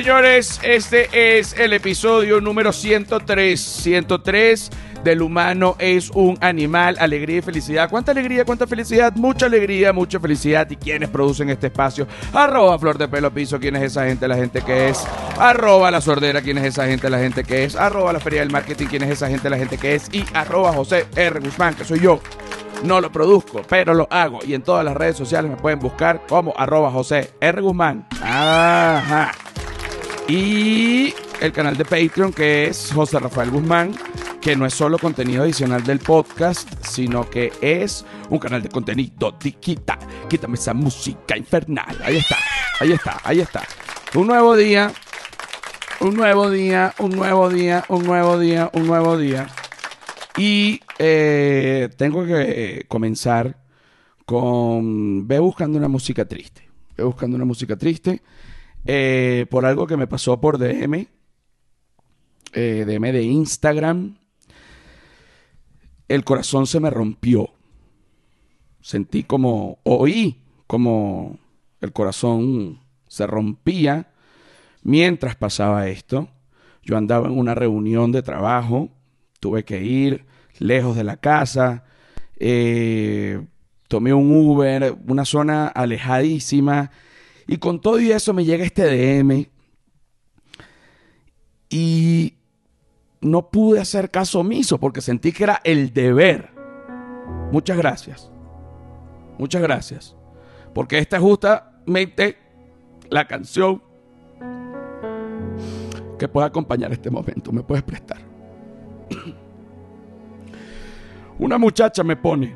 Señores, 0.00 0.58
este 0.62 1.38
es 1.38 1.52
el 1.58 1.74
episodio 1.74 2.40
número 2.40 2.72
103. 2.72 3.60
103 3.60 4.70
del 5.04 5.20
humano 5.20 5.76
es 5.78 6.08
un 6.14 6.38
animal, 6.40 6.96
alegría 6.98 7.36
y 7.36 7.42
felicidad. 7.42 7.90
¿Cuánta 7.90 8.12
alegría, 8.12 8.46
cuánta 8.46 8.66
felicidad? 8.66 9.14
Mucha 9.16 9.44
alegría, 9.44 9.92
mucha 9.92 10.18
felicidad. 10.18 10.70
¿Y 10.70 10.76
quiénes 10.76 11.10
producen 11.10 11.50
este 11.50 11.66
espacio? 11.66 12.06
Arroba 12.32 12.78
Flor 12.78 12.96
de 12.96 13.08
Pelo 13.08 13.30
Piso, 13.30 13.60
¿quién 13.60 13.76
es 13.76 13.82
esa 13.82 14.06
gente? 14.06 14.26
La 14.26 14.36
gente 14.36 14.62
que 14.62 14.88
es. 14.88 15.06
Arroba 15.38 15.90
La 15.90 16.00
Sordera, 16.00 16.40
¿quién 16.40 16.56
es 16.56 16.64
esa 16.64 16.86
gente? 16.86 17.10
La 17.10 17.18
gente 17.18 17.44
que 17.44 17.64
es. 17.64 17.76
Arroba 17.76 18.14
La 18.14 18.20
Feria 18.20 18.40
del 18.40 18.50
Marketing, 18.50 18.86
¿quién 18.86 19.02
es 19.02 19.10
esa 19.10 19.28
gente? 19.28 19.50
La 19.50 19.58
gente 19.58 19.76
que 19.76 19.96
es. 19.96 20.08
Y 20.14 20.24
arroba 20.32 20.72
José 20.72 21.08
R. 21.14 21.40
Guzmán, 21.40 21.74
que 21.74 21.84
soy 21.84 22.00
yo. 22.00 22.20
No 22.84 23.02
lo 23.02 23.12
produzco, 23.12 23.60
pero 23.68 23.92
lo 23.92 24.08
hago. 24.10 24.38
Y 24.46 24.54
en 24.54 24.62
todas 24.62 24.82
las 24.82 24.96
redes 24.96 25.18
sociales 25.18 25.50
me 25.50 25.58
pueden 25.58 25.78
buscar 25.78 26.22
como 26.26 26.54
arroba 26.56 26.90
José 26.90 27.34
R. 27.38 27.60
Guzmán. 27.60 28.06
Ajá. 28.22 29.32
Y 30.28 31.14
el 31.40 31.52
canal 31.52 31.76
de 31.76 31.84
Patreon 31.84 32.32
que 32.32 32.68
es 32.68 32.92
José 32.92 33.18
Rafael 33.18 33.50
Guzmán, 33.50 33.94
que 34.40 34.56
no 34.56 34.64
es 34.64 34.74
solo 34.74 34.98
contenido 34.98 35.42
adicional 35.42 35.82
del 35.84 35.98
podcast, 35.98 36.68
sino 36.84 37.28
que 37.28 37.52
es 37.60 38.04
un 38.28 38.38
canal 38.38 38.62
de 38.62 38.68
contenido 38.68 39.36
quita, 39.38 39.98
quítame 40.28 40.54
esa 40.54 40.74
música 40.74 41.36
infernal. 41.36 41.96
Ahí 42.02 42.16
está, 42.16 42.36
ahí 42.80 42.92
está, 42.92 43.20
ahí 43.24 43.40
está. 43.40 43.62
Un 44.14 44.26
nuevo 44.26 44.56
día, 44.56 44.92
un 46.00 46.14
nuevo 46.14 46.50
día, 46.50 46.94
un 46.98 47.10
nuevo 47.10 47.48
día, 47.50 47.84
un 47.88 48.04
nuevo 48.04 48.38
día, 48.38 48.70
un 48.72 48.86
nuevo 48.86 49.18
día. 49.18 49.48
Y 50.36 50.80
eh, 50.98 51.90
tengo 51.96 52.24
que 52.24 52.84
comenzar 52.88 53.56
con... 54.24 55.26
Ve 55.26 55.38
buscando 55.38 55.76
una 55.76 55.88
música 55.88 56.24
triste. 56.24 56.68
Ve 56.96 57.04
buscando 57.04 57.36
una 57.36 57.44
música 57.44 57.76
triste. 57.76 58.22
Eh, 58.84 59.46
por 59.50 59.66
algo 59.66 59.86
que 59.86 59.96
me 59.96 60.06
pasó 60.06 60.40
por 60.40 60.58
DM, 60.58 61.08
eh, 62.52 62.84
DM 62.86 63.12
de 63.12 63.22
Instagram, 63.22 64.16
el 66.08 66.24
corazón 66.24 66.66
se 66.66 66.80
me 66.80 66.90
rompió. 66.90 67.50
Sentí 68.80 69.22
como, 69.22 69.78
oí 69.84 70.42
como 70.66 71.38
el 71.80 71.92
corazón 71.92 72.80
se 73.06 73.26
rompía 73.26 74.12
mientras 74.82 75.36
pasaba 75.36 75.88
esto. 75.88 76.28
Yo 76.82 76.96
andaba 76.96 77.28
en 77.28 77.38
una 77.38 77.54
reunión 77.54 78.10
de 78.12 78.22
trabajo, 78.22 78.88
tuve 79.38 79.64
que 79.64 79.84
ir 79.84 80.24
lejos 80.58 80.96
de 80.96 81.04
la 81.04 81.18
casa, 81.18 81.84
eh, 82.38 83.44
tomé 83.88 84.14
un 84.14 84.32
Uber, 84.32 84.96
una 85.06 85.24
zona 85.24 85.68
alejadísima 85.68 86.90
y 87.50 87.58
con 87.58 87.80
todo 87.80 87.98
y 87.98 88.12
eso 88.12 88.32
me 88.32 88.44
llega 88.44 88.64
este 88.64 88.84
DM. 88.84 89.48
Y 91.68 92.34
no 93.20 93.50
pude 93.50 93.80
hacer 93.80 94.08
caso 94.08 94.38
omiso 94.38 94.78
porque 94.78 95.00
sentí 95.00 95.32
que 95.32 95.42
era 95.42 95.60
el 95.64 95.92
deber. 95.92 96.50
Muchas 97.50 97.76
gracias. 97.76 98.30
Muchas 99.36 99.60
gracias. 99.62 100.14
Porque 100.72 100.98
esta 100.98 101.16
es 101.16 101.22
justamente 101.22 102.38
la 103.08 103.26
canción 103.26 103.82
que 106.20 106.28
puede 106.28 106.46
acompañar 106.46 106.92
este 106.92 107.10
momento. 107.10 107.50
Me 107.50 107.64
puedes 107.64 107.82
prestar. 107.82 108.18
Una 111.40 111.58
muchacha 111.58 112.04
me 112.04 112.14
pone. 112.14 112.54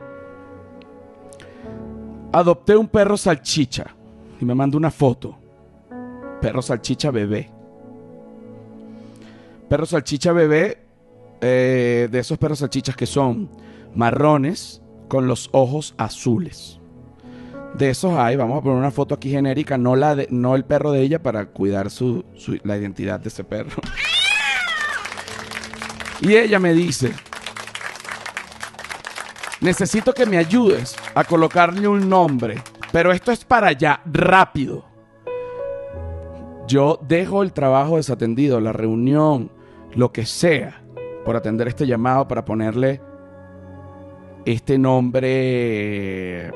Adopté 2.31 2.77
un 2.77 2.87
perro 2.87 3.17
salchicha 3.17 3.93
y 4.41 4.45
me 4.45 4.55
manda 4.55 4.77
una 4.77 4.91
foto. 4.91 5.37
Perro 6.41 6.63
salchicha 6.63 7.11
bebé. 7.11 7.51
Perro 9.69 9.87
salchicha 9.87 10.33
bebé, 10.33 10.85
eh, 11.41 12.09
de 12.11 12.19
esos 12.19 12.39
perros 12.39 12.61
salchichas 12.61 12.97
que 12.97 13.07
son 13.07 13.51
marrones 13.95 14.81
con 15.09 15.27
los 15.27 15.49
ojos 15.53 15.95
azules. 15.99 16.81
De 17.77 17.91
esos 17.91 18.17
hay, 18.17 18.37
vamos 18.37 18.59
a 18.59 18.63
poner 18.63 18.79
una 18.79 18.91
foto 18.91 19.15
aquí 19.15 19.31
genérica, 19.31 19.77
no, 19.77 19.97
la 19.97 20.15
de, 20.15 20.29
no 20.31 20.55
el 20.55 20.65
perro 20.65 20.93
de 20.93 21.03
ella 21.03 21.23
para 21.23 21.47
cuidar 21.47 21.91
su, 21.91 22.25
la 22.63 22.77
identidad 22.77 23.21
de 23.21 23.29
ese 23.29 23.45
perro. 23.45 23.83
Y 26.21 26.37
ella 26.37 26.59
me 26.59 26.73
dice, 26.73 27.13
necesito 29.61 30.15
que 30.15 30.25
me 30.25 30.39
ayudes 30.39 30.97
a 31.15 31.25
colocarle 31.25 31.89
un 31.89 32.09
nombre 32.09 32.63
pero 32.95 33.11
esto 33.11 33.33
es 33.33 33.45
para 33.45 33.67
allá, 33.67 34.01
rápido. 34.05 34.85
Yo 36.69 37.01
dejo 37.03 37.43
el 37.43 37.53
trabajo 37.53 37.97
desatendido, 37.97 38.61
la 38.61 38.73
reunión, 38.73 39.51
lo 39.97 40.13
que 40.13 40.25
sea, 40.25 40.81
por 41.25 41.35
atender 41.35 41.67
este 41.67 41.89
llamado 41.89 42.29
para 42.29 42.45
ponerle 42.45 43.01
este 44.45 44.79
nombre 44.79 46.53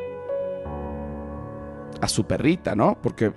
a 2.00 2.06
su 2.06 2.24
perrita, 2.24 2.76
¿no? 2.76 2.96
Porque 3.02 3.32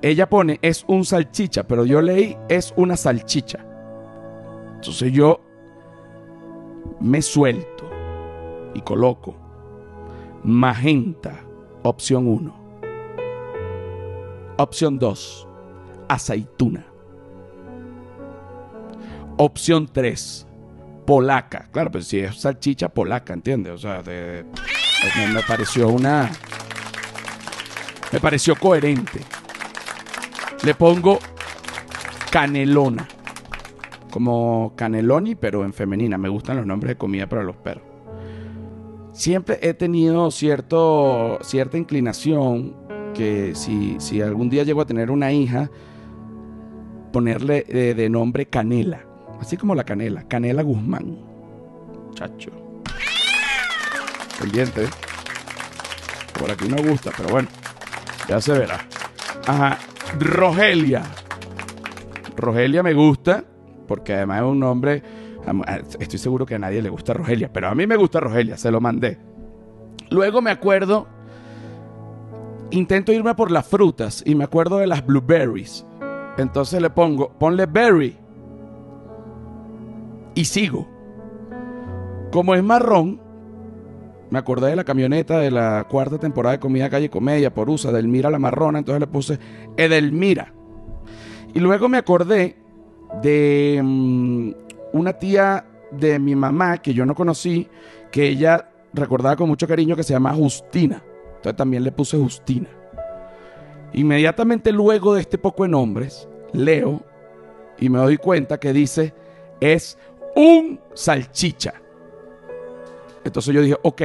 ella 0.00 0.28
pone 0.28 0.60
es 0.62 0.84
un 0.86 1.04
salchicha, 1.04 1.64
pero 1.64 1.84
yo 1.84 2.00
leí 2.00 2.36
es 2.48 2.72
una 2.76 2.96
salchicha. 2.96 3.58
Entonces 4.76 5.10
yo 5.10 5.40
me 7.00 7.20
suelto 7.22 7.90
y 8.72 8.82
coloco 8.82 9.34
magenta 10.44 11.40
Opción 11.86 12.26
1. 12.26 12.54
Opción 14.56 14.98
2. 14.98 15.48
Aceituna. 16.08 16.82
Opción 19.36 19.90
3. 19.92 20.46
Polaca. 21.04 21.68
Claro, 21.70 21.90
pues 21.90 22.06
si 22.06 22.20
es 22.20 22.40
salchicha 22.40 22.88
polaca, 22.88 23.34
¿entiendes? 23.34 23.74
O 23.74 23.76
sea, 23.76 24.02
me, 24.02 25.42
pareció 25.46 25.90
una... 25.90 26.30
Me 28.10 28.18
pareció 28.18 28.56
coherente. 28.56 29.20
Le 30.64 30.74
pongo 30.74 31.18
canelona. 32.30 33.06
Como 34.10 34.72
caneloni, 34.74 35.34
pero 35.34 35.66
en 35.66 35.74
femenina. 35.74 36.16
Me 36.16 36.30
gustan 36.30 36.56
los 36.56 36.64
nombres 36.64 36.92
de 36.92 36.96
comida 36.96 37.28
para 37.28 37.42
los 37.42 37.56
perros 37.56 37.93
siempre 39.14 39.58
he 39.62 39.72
tenido 39.72 40.30
cierto, 40.30 41.38
cierta 41.42 41.78
inclinación 41.78 42.76
que 43.14 43.54
si, 43.54 43.96
si 44.00 44.20
algún 44.20 44.50
día 44.50 44.64
llego 44.64 44.82
a 44.82 44.86
tener 44.86 45.10
una 45.10 45.32
hija, 45.32 45.70
ponerle 47.12 47.64
eh, 47.68 47.94
de 47.94 48.10
nombre 48.10 48.46
Canela. 48.46 49.04
Así 49.40 49.56
como 49.56 49.74
la 49.74 49.84
Canela, 49.84 50.24
Canela 50.28 50.62
Guzmán. 50.62 51.16
Chacho. 52.14 52.50
Pendiente. 54.38 54.88
Por 56.38 56.50
aquí 56.50 56.68
no 56.68 56.76
gusta, 56.82 57.12
pero 57.16 57.30
bueno. 57.30 57.48
Ya 58.28 58.40
se 58.40 58.52
verá. 58.52 58.86
Ajá. 59.46 59.78
Rogelia. 60.18 61.02
Rogelia 62.36 62.82
me 62.82 62.94
gusta 62.94 63.44
porque 63.86 64.14
además 64.14 64.38
es 64.38 64.44
un 64.44 64.60
nombre 64.60 65.02
Estoy 66.00 66.18
seguro 66.18 66.46
que 66.46 66.54
a 66.54 66.58
nadie 66.58 66.80
le 66.80 66.88
gusta 66.88 67.12
Rogelia, 67.12 67.52
pero 67.52 67.68
a 67.68 67.74
mí 67.74 67.86
me 67.86 67.96
gusta 67.96 68.20
Rogelia, 68.20 68.56
se 68.56 68.70
lo 68.70 68.80
mandé. 68.80 69.18
Luego 70.10 70.40
me 70.40 70.50
acuerdo, 70.50 71.06
intento 72.70 73.12
irme 73.12 73.34
por 73.34 73.50
las 73.50 73.66
frutas 73.66 74.22
y 74.26 74.34
me 74.34 74.44
acuerdo 74.44 74.78
de 74.78 74.86
las 74.86 75.04
blueberries. 75.04 75.86
Entonces 76.38 76.80
le 76.80 76.90
pongo, 76.90 77.32
ponle 77.38 77.66
berry. 77.66 78.16
Y 80.34 80.44
sigo. 80.46 80.88
Como 82.32 82.54
es 82.54 82.62
marrón, 82.64 83.20
me 84.30 84.38
acordé 84.38 84.70
de 84.70 84.76
la 84.76 84.84
camioneta 84.84 85.38
de 85.38 85.50
la 85.50 85.86
cuarta 85.88 86.18
temporada 86.18 86.56
de 86.56 86.60
Comida 86.60 86.90
Calle 86.90 87.08
Comedia 87.10 87.54
por 87.54 87.70
USA, 87.70 87.90
Edelmira 87.90 88.30
la 88.30 88.40
Marrona, 88.40 88.80
entonces 88.80 89.00
le 89.00 89.06
puse 89.06 89.38
Edelmira. 89.76 90.52
Y 91.54 91.60
luego 91.60 91.88
me 91.88 91.98
acordé 91.98 92.56
de 93.22 93.80
mm, 93.80 94.50
una 94.94 95.12
tía 95.12 95.66
de 95.90 96.18
mi 96.18 96.34
mamá 96.34 96.78
que 96.78 96.94
yo 96.94 97.04
no 97.04 97.14
conocí, 97.14 97.68
que 98.10 98.28
ella 98.28 98.70
recordaba 98.92 99.36
con 99.36 99.48
mucho 99.48 99.66
cariño 99.66 99.96
que 99.96 100.04
se 100.04 100.12
llama 100.12 100.32
Justina. 100.32 101.02
Entonces 101.36 101.56
también 101.56 101.82
le 101.82 101.92
puse 101.92 102.16
Justina. 102.16 102.68
Inmediatamente 103.92 104.72
luego 104.72 105.14
de 105.14 105.20
este 105.20 105.36
poco 105.36 105.64
de 105.64 105.68
nombres, 105.68 106.28
leo 106.52 107.02
y 107.78 107.88
me 107.88 107.98
doy 107.98 108.16
cuenta 108.16 108.58
que 108.58 108.72
dice 108.72 109.12
es 109.60 109.98
un 110.36 110.80
salchicha. 110.94 111.74
Entonces 113.24 113.52
yo 113.52 113.62
dije, 113.62 113.76
ok, 113.82 114.02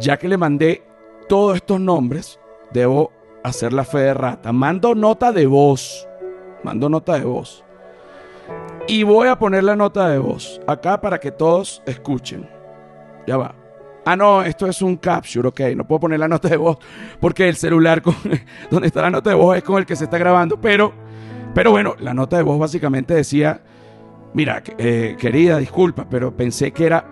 ya 0.00 0.16
que 0.16 0.28
le 0.28 0.36
mandé 0.36 0.82
todos 1.28 1.56
estos 1.56 1.80
nombres, 1.80 2.40
debo 2.72 3.12
hacer 3.44 3.72
la 3.72 3.84
fe 3.84 3.98
de 3.98 4.14
rata. 4.14 4.52
Mando 4.52 4.94
nota 4.94 5.30
de 5.30 5.46
voz. 5.46 6.08
Mando 6.64 6.88
nota 6.88 7.18
de 7.18 7.24
voz. 7.24 7.64
Y 8.88 9.02
voy 9.02 9.28
a 9.28 9.38
poner 9.38 9.64
la 9.64 9.76
nota 9.76 10.08
de 10.08 10.16
voz 10.18 10.62
acá 10.66 10.98
para 10.98 11.20
que 11.20 11.30
todos 11.30 11.82
escuchen. 11.84 12.48
Ya 13.26 13.36
va. 13.36 13.54
Ah, 14.06 14.16
no, 14.16 14.42
esto 14.42 14.66
es 14.66 14.80
un 14.80 14.96
capture, 14.96 15.46
ok. 15.46 15.60
No 15.76 15.86
puedo 15.86 16.00
poner 16.00 16.18
la 16.18 16.26
nota 16.26 16.48
de 16.48 16.56
voz 16.56 16.78
porque 17.20 17.46
el 17.46 17.56
celular 17.56 18.02
donde 18.70 18.86
está 18.86 19.02
la 19.02 19.10
nota 19.10 19.28
de 19.28 19.36
voz 19.36 19.58
es 19.58 19.62
con 19.62 19.76
el 19.76 19.84
que 19.84 19.94
se 19.94 20.04
está 20.04 20.16
grabando. 20.16 20.58
Pero, 20.58 20.94
pero 21.54 21.70
bueno, 21.70 21.96
la 22.00 22.14
nota 22.14 22.38
de 22.38 22.42
voz 22.42 22.58
básicamente 22.58 23.12
decía, 23.12 23.60
mira, 24.32 24.62
eh, 24.78 25.16
querida, 25.20 25.58
disculpa, 25.58 26.06
pero 26.08 26.34
pensé 26.34 26.72
que 26.72 26.86
era 26.86 27.04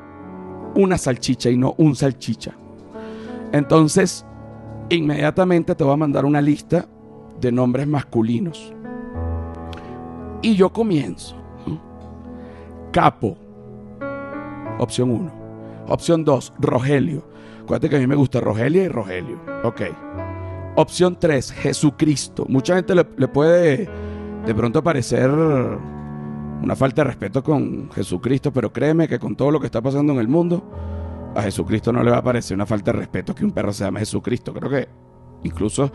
una 0.76 0.96
salchicha 0.96 1.50
y 1.50 1.58
no 1.58 1.75
un 1.76 1.94
salchicha. 1.94 2.55
Entonces, 3.52 4.25
inmediatamente 4.88 5.75
te 5.75 5.84
voy 5.84 5.93
a 5.93 5.99
mandar 5.99 6.25
una 6.25 6.40
lista 6.40 6.87
de 7.38 7.52
nombres 7.52 7.87
masculinos. 7.87 8.72
Y 10.40 10.55
yo 10.55 10.72
comienzo. 10.72 11.45
Capo. 12.96 13.37
Opción 14.78 15.10
1. 15.10 15.32
Opción 15.88 16.25
2. 16.25 16.54
Rogelio. 16.58 17.28
Acuérdate 17.60 17.90
que 17.90 17.96
a 17.96 17.98
mí 17.98 18.06
me 18.06 18.14
gusta 18.14 18.40
Rogelia 18.40 18.84
y 18.84 18.88
Rogelio. 18.88 19.38
Ok. 19.64 19.82
Opción 20.76 21.19
3. 21.20 21.52
Jesucristo. 21.52 22.46
Mucha 22.48 22.75
gente 22.76 22.94
le, 22.94 23.04
puede 23.04 23.87
de 24.46 24.54
pronto 24.54 24.82
parecer 24.82 25.31
una 25.31 26.75
falta 26.75 27.02
de 27.02 27.08
respeto 27.08 27.43
con 27.43 27.90
Jesucristo, 27.90 28.50
pero 28.50 28.72
créeme 28.72 29.06
que 29.06 29.19
con 29.19 29.37
todo 29.37 29.50
lo 29.50 29.60
que 29.60 29.66
está 29.66 29.82
pasando 29.82 30.14
en 30.14 30.19
el 30.19 30.28
mundo, 30.28 30.64
a 31.34 31.43
Jesucristo 31.43 31.93
no 31.93 32.02
le 32.02 32.10
va 32.10 32.16
a 32.16 32.25
parecer 32.25 32.54
una 32.54 32.64
falta 32.64 32.93
de 32.93 32.98
respeto 33.00 33.34
que 33.34 33.44
un 33.44 33.50
perro 33.50 33.75
se 33.75 33.84
llame 33.84 34.00
Jesucristo. 34.00 34.54
Creo 34.54 34.70
que 34.70 34.88
incluso 35.43 35.93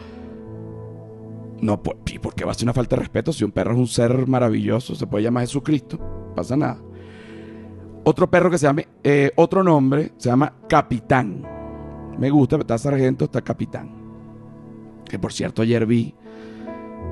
no, 1.62 1.81
¿por 1.81 1.95
qué 2.36 2.45
va 2.45 2.51
a 2.51 2.53
ser 2.53 2.65
una 2.65 2.74
falta 2.74 2.95
de 2.95 3.00
respeto 3.00 3.33
si 3.33 3.44
un 3.44 3.51
perro 3.51 3.71
es 3.71 3.80
un 3.80 3.88
ser 3.88 4.27
maravilloso? 4.27 4.94
Se 4.94 5.07
puede 5.07 5.24
llamar 5.24 5.42
Jesucristo, 5.42 5.98
pasa 6.36 6.56
nada. 6.56 6.91
Otro 8.03 8.30
perro 8.30 8.50
que 8.50 8.57
se 8.57 8.65
llama, 8.65 8.81
eh, 9.03 9.31
otro 9.36 9.63
nombre, 9.63 10.12
se 10.18 10.30
llama 10.30 10.53
Capitán. 10.68 11.44
Me 12.18 12.30
gusta, 12.30 12.57
está 12.57 12.77
sargento, 12.77 13.25
está 13.25 13.42
capitán. 13.42 13.92
Que 15.06 15.19
por 15.19 15.31
cierto, 15.31 15.62
ayer 15.62 15.86
vi, 15.86 16.15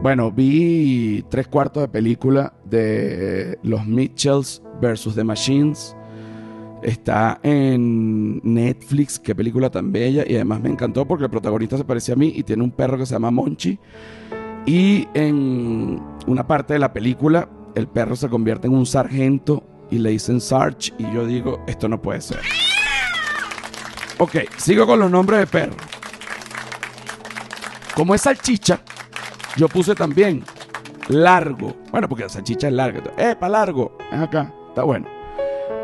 bueno, 0.01 0.31
vi 0.31 1.24
tres 1.30 1.47
cuartos 1.47 1.81
de 1.81 1.88
película 1.89 2.53
de 2.65 3.59
los 3.63 3.86
Mitchells 3.86 4.63
versus 4.81 5.15
The 5.15 5.24
Machines. 5.24 5.95
Está 6.81 7.39
en 7.44 8.39
Netflix, 8.44 9.19
qué 9.19 9.36
película 9.36 9.69
tan 9.69 9.91
bella. 9.91 10.24
Y 10.27 10.36
además 10.36 10.62
me 10.62 10.69
encantó 10.69 11.07
porque 11.07 11.25
el 11.25 11.30
protagonista 11.30 11.77
se 11.77 11.83
parece 11.83 12.13
a 12.13 12.15
mí 12.15 12.31
y 12.36 12.44
tiene 12.44 12.63
un 12.63 12.71
perro 12.71 12.97
que 12.97 13.06
se 13.06 13.13
llama 13.13 13.31
Monchi. 13.31 13.77
Y 14.65 15.07
en 15.13 16.01
una 16.25 16.47
parte 16.47 16.74
de 16.74 16.80
la 16.80 16.94
película, 16.94 17.50
el 17.75 17.88
perro 17.88 18.15
se 18.15 18.30
convierte 18.30 18.68
en 18.68 18.74
un 18.74 18.86
sargento 18.86 19.63
y 19.91 20.00
le 20.00 20.12
dicen 20.12 20.41
Sarge. 20.41 20.94
Y 20.97 21.03
yo 21.13 21.25
digo, 21.25 21.63
esto 21.68 21.88
no 21.88 22.01
puede 22.01 22.21
ser. 22.21 22.39
Ok, 24.18 24.36
sigo 24.57 24.86
con 24.86 25.00
los 25.00 25.09
nombres 25.09 25.39
de 25.39 25.47
perros. 25.47 25.77
Como 27.95 28.15
es 28.15 28.21
salchicha, 28.21 28.81
yo 29.56 29.68
puse 29.68 29.95
también 29.95 30.44
largo. 31.09 31.75
Bueno, 31.91 32.07
porque 32.07 32.24
la 32.24 32.30
salchicha 32.30 32.68
es 32.68 32.74
larga. 32.74 33.01
¡Eh, 33.18 33.36
para 33.39 33.51
largo! 33.51 33.97
Ven 34.12 34.21
acá, 34.21 34.53
está 34.69 34.83
bueno. 34.83 35.07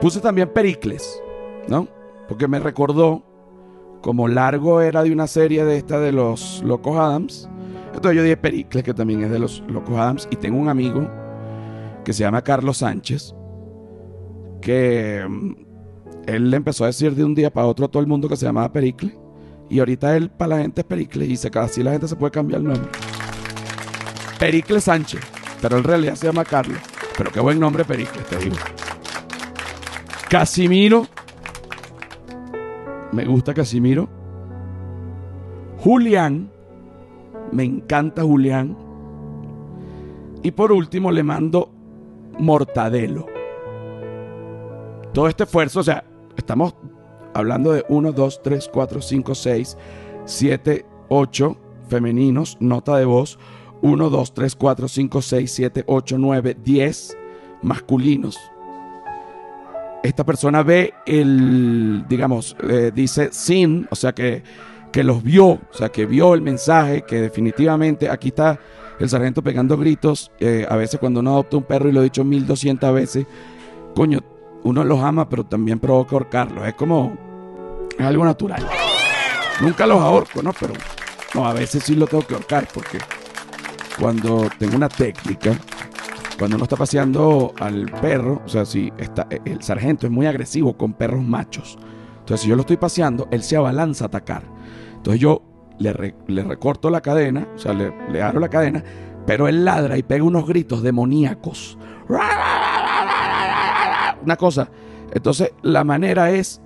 Puse 0.01 0.19
también 0.19 0.49
Pericles, 0.53 1.21
¿no? 1.67 1.87
Porque 2.27 2.47
me 2.47 2.59
recordó 2.59 3.23
como 4.01 4.27
largo 4.27 4.81
era 4.81 5.01
de 5.03 5.11
una 5.11 5.27
serie 5.27 5.65
de 5.65 5.77
esta 5.77 5.99
de 5.99 6.11
los 6.11 6.61
Locos 6.63 6.97
Adams. 6.97 7.49
Entonces 7.87 8.17
yo 8.17 8.23
dije 8.23 8.37
Pericles, 8.37 8.83
que 8.83 8.93
también 8.93 9.23
es 9.23 9.31
de 9.31 9.39
los 9.39 9.63
Locos 9.67 9.97
Adams. 9.97 10.27
Y 10.29 10.35
tengo 10.35 10.59
un 10.59 10.69
amigo 10.69 11.09
que 12.03 12.13
se 12.13 12.23
llama 12.23 12.43
Carlos 12.43 12.77
Sánchez, 12.77 13.33
que 14.65 15.23
mm, 15.29 15.55
él 16.25 16.49
le 16.49 16.57
empezó 16.57 16.83
a 16.83 16.87
decir 16.87 17.13
de 17.13 17.23
un 17.23 17.35
día 17.35 17.53
para 17.53 17.67
otro 17.67 17.85
a 17.85 17.87
todo 17.87 18.01
el 18.01 18.07
mundo 18.07 18.27
que 18.27 18.35
se 18.35 18.47
llamaba 18.47 18.73
Pericles. 18.73 19.13
Y 19.69 19.79
ahorita 19.79 20.17
él 20.17 20.29
para 20.29 20.55
la 20.55 20.61
gente 20.63 20.81
es 20.81 20.87
Pericles. 20.87 21.29
Y 21.29 21.37
se, 21.37 21.51
así 21.53 21.83
la 21.83 21.91
gente 21.91 22.07
se 22.07 22.15
puede 22.15 22.31
cambiar 22.31 22.61
el 22.61 22.67
nombre. 22.67 22.89
Pericles 24.39 24.83
Sánchez. 24.83 25.21
Pero 25.61 25.77
en 25.77 25.83
realidad 25.83 26.15
se 26.15 26.25
llama 26.25 26.43
Carlos. 26.43 26.79
Pero 27.15 27.31
qué 27.31 27.39
buen 27.39 27.59
nombre 27.59 27.85
Pericles, 27.85 28.25
te 28.25 28.37
digo. 28.37 28.55
Casimiro. 30.29 31.07
Me 33.11 33.23
gusta 33.25 33.53
Casimiro. 33.53 34.09
Julián. 35.77 36.51
Me 37.51 37.63
encanta 37.63 38.23
Julián. 38.23 38.75
Y 40.41 40.51
por 40.51 40.71
último 40.71 41.11
le 41.11 41.21
mando 41.21 41.71
Mortadelo. 42.39 43.34
Todo 45.15 45.29
este 45.29 45.45
esfuerzo, 45.45 45.79
o 45.79 45.83
sea, 45.83 46.03
estamos 46.35 46.75
hablando 47.33 47.71
de 47.71 47.85
1, 47.87 48.11
2, 48.11 48.41
3, 48.43 48.69
4, 48.71 49.01
5, 49.01 49.33
6, 49.33 49.77
7, 50.25 50.85
8 51.07 51.57
femeninos, 51.87 52.57
nota 52.59 52.97
de 52.97 53.05
voz. 53.05 53.39
1, 53.81 54.09
2, 54.09 54.33
3, 54.33 54.55
4, 54.57 54.87
5, 54.89 55.21
6, 55.21 55.51
7, 55.51 55.83
8, 55.87 56.17
9, 56.19 56.57
10 56.61 57.17
masculinos. 57.61 58.37
Esta 60.03 60.25
persona 60.25 60.63
ve 60.63 60.93
el, 61.05 62.03
digamos, 62.09 62.57
eh, 62.67 62.91
dice 62.93 63.29
sin, 63.31 63.87
o 63.91 63.95
sea 63.95 64.13
que, 64.13 64.43
que 64.91 65.05
los 65.05 65.23
vio, 65.23 65.45
o 65.45 65.59
sea 65.71 65.87
que 65.87 66.05
vio 66.05 66.33
el 66.33 66.41
mensaje, 66.41 67.03
que 67.03 67.21
definitivamente 67.21 68.09
aquí 68.09 68.27
está 68.27 68.59
el 68.99 69.07
sargento 69.07 69.41
pegando 69.41 69.77
gritos. 69.77 70.33
Eh, 70.41 70.65
a 70.69 70.75
veces 70.75 70.99
cuando 70.99 71.21
uno 71.21 71.31
adopta 71.31 71.55
un 71.55 71.63
perro, 71.63 71.87
y 71.87 71.93
lo 71.93 72.01
he 72.01 72.03
dicho 72.03 72.25
1200 72.25 72.93
veces, 72.93 73.25
coño, 73.95 74.19
uno 74.65 74.83
los 74.83 74.99
ama, 74.99 75.29
pero 75.29 75.45
también 75.45 75.79
provoca 75.79 76.15
ahorcarlos. 76.15 76.67
Es 76.67 76.73
como, 76.73 77.15
es 77.97 78.05
algo 78.05 78.25
natural. 78.25 78.67
Nunca 79.61 79.85
los 79.85 80.01
ahorco, 80.01 80.41
¿no? 80.41 80.51
Pero 80.59 80.73
no, 81.35 81.45
a 81.45 81.53
veces 81.53 81.83
sí 81.83 81.95
lo 81.95 82.07
tengo 82.07 82.25
que 82.25 82.33
ahorcar 82.33 82.67
porque 82.73 82.97
cuando 83.99 84.49
tengo 84.57 84.75
una 84.75 84.89
técnica, 84.89 85.55
cuando 86.39 86.55
uno 86.55 86.63
está 86.63 86.75
paseando 86.75 87.53
al 87.59 87.85
perro, 88.01 88.41
o 88.43 88.49
sea, 88.49 88.65
si 88.65 88.91
está, 88.97 89.27
el 89.45 89.61
sargento 89.61 90.07
es 90.07 90.11
muy 90.11 90.25
agresivo 90.25 90.75
con 90.75 90.93
perros 90.93 91.23
machos. 91.23 91.77
Entonces, 92.19 92.41
si 92.41 92.49
yo 92.49 92.55
lo 92.55 92.61
estoy 92.61 92.77
paseando, 92.77 93.27
él 93.29 93.43
se 93.43 93.55
abalanza 93.57 94.05
a 94.05 94.07
atacar. 94.07 94.43
Entonces, 94.95 95.21
yo 95.21 95.43
le, 95.77 95.93
recorto 95.93 96.89
la 96.89 97.01
cadena, 97.01 97.47
o 97.55 97.59
sea, 97.59 97.73
le, 97.73 97.93
le 98.11 98.21
abro 98.23 98.39
la 98.39 98.49
cadena, 98.49 98.83
pero 99.27 99.47
él 99.47 99.63
ladra 99.63 99.95
y 99.95 100.01
pega 100.01 100.23
unos 100.23 100.47
gritos 100.47 100.81
demoníacos. 100.81 101.77
Una 104.25 104.35
cosa. 104.35 104.69
Entonces, 105.13 105.53
la 105.61 105.83
manera 105.83 106.31
es 106.31 106.61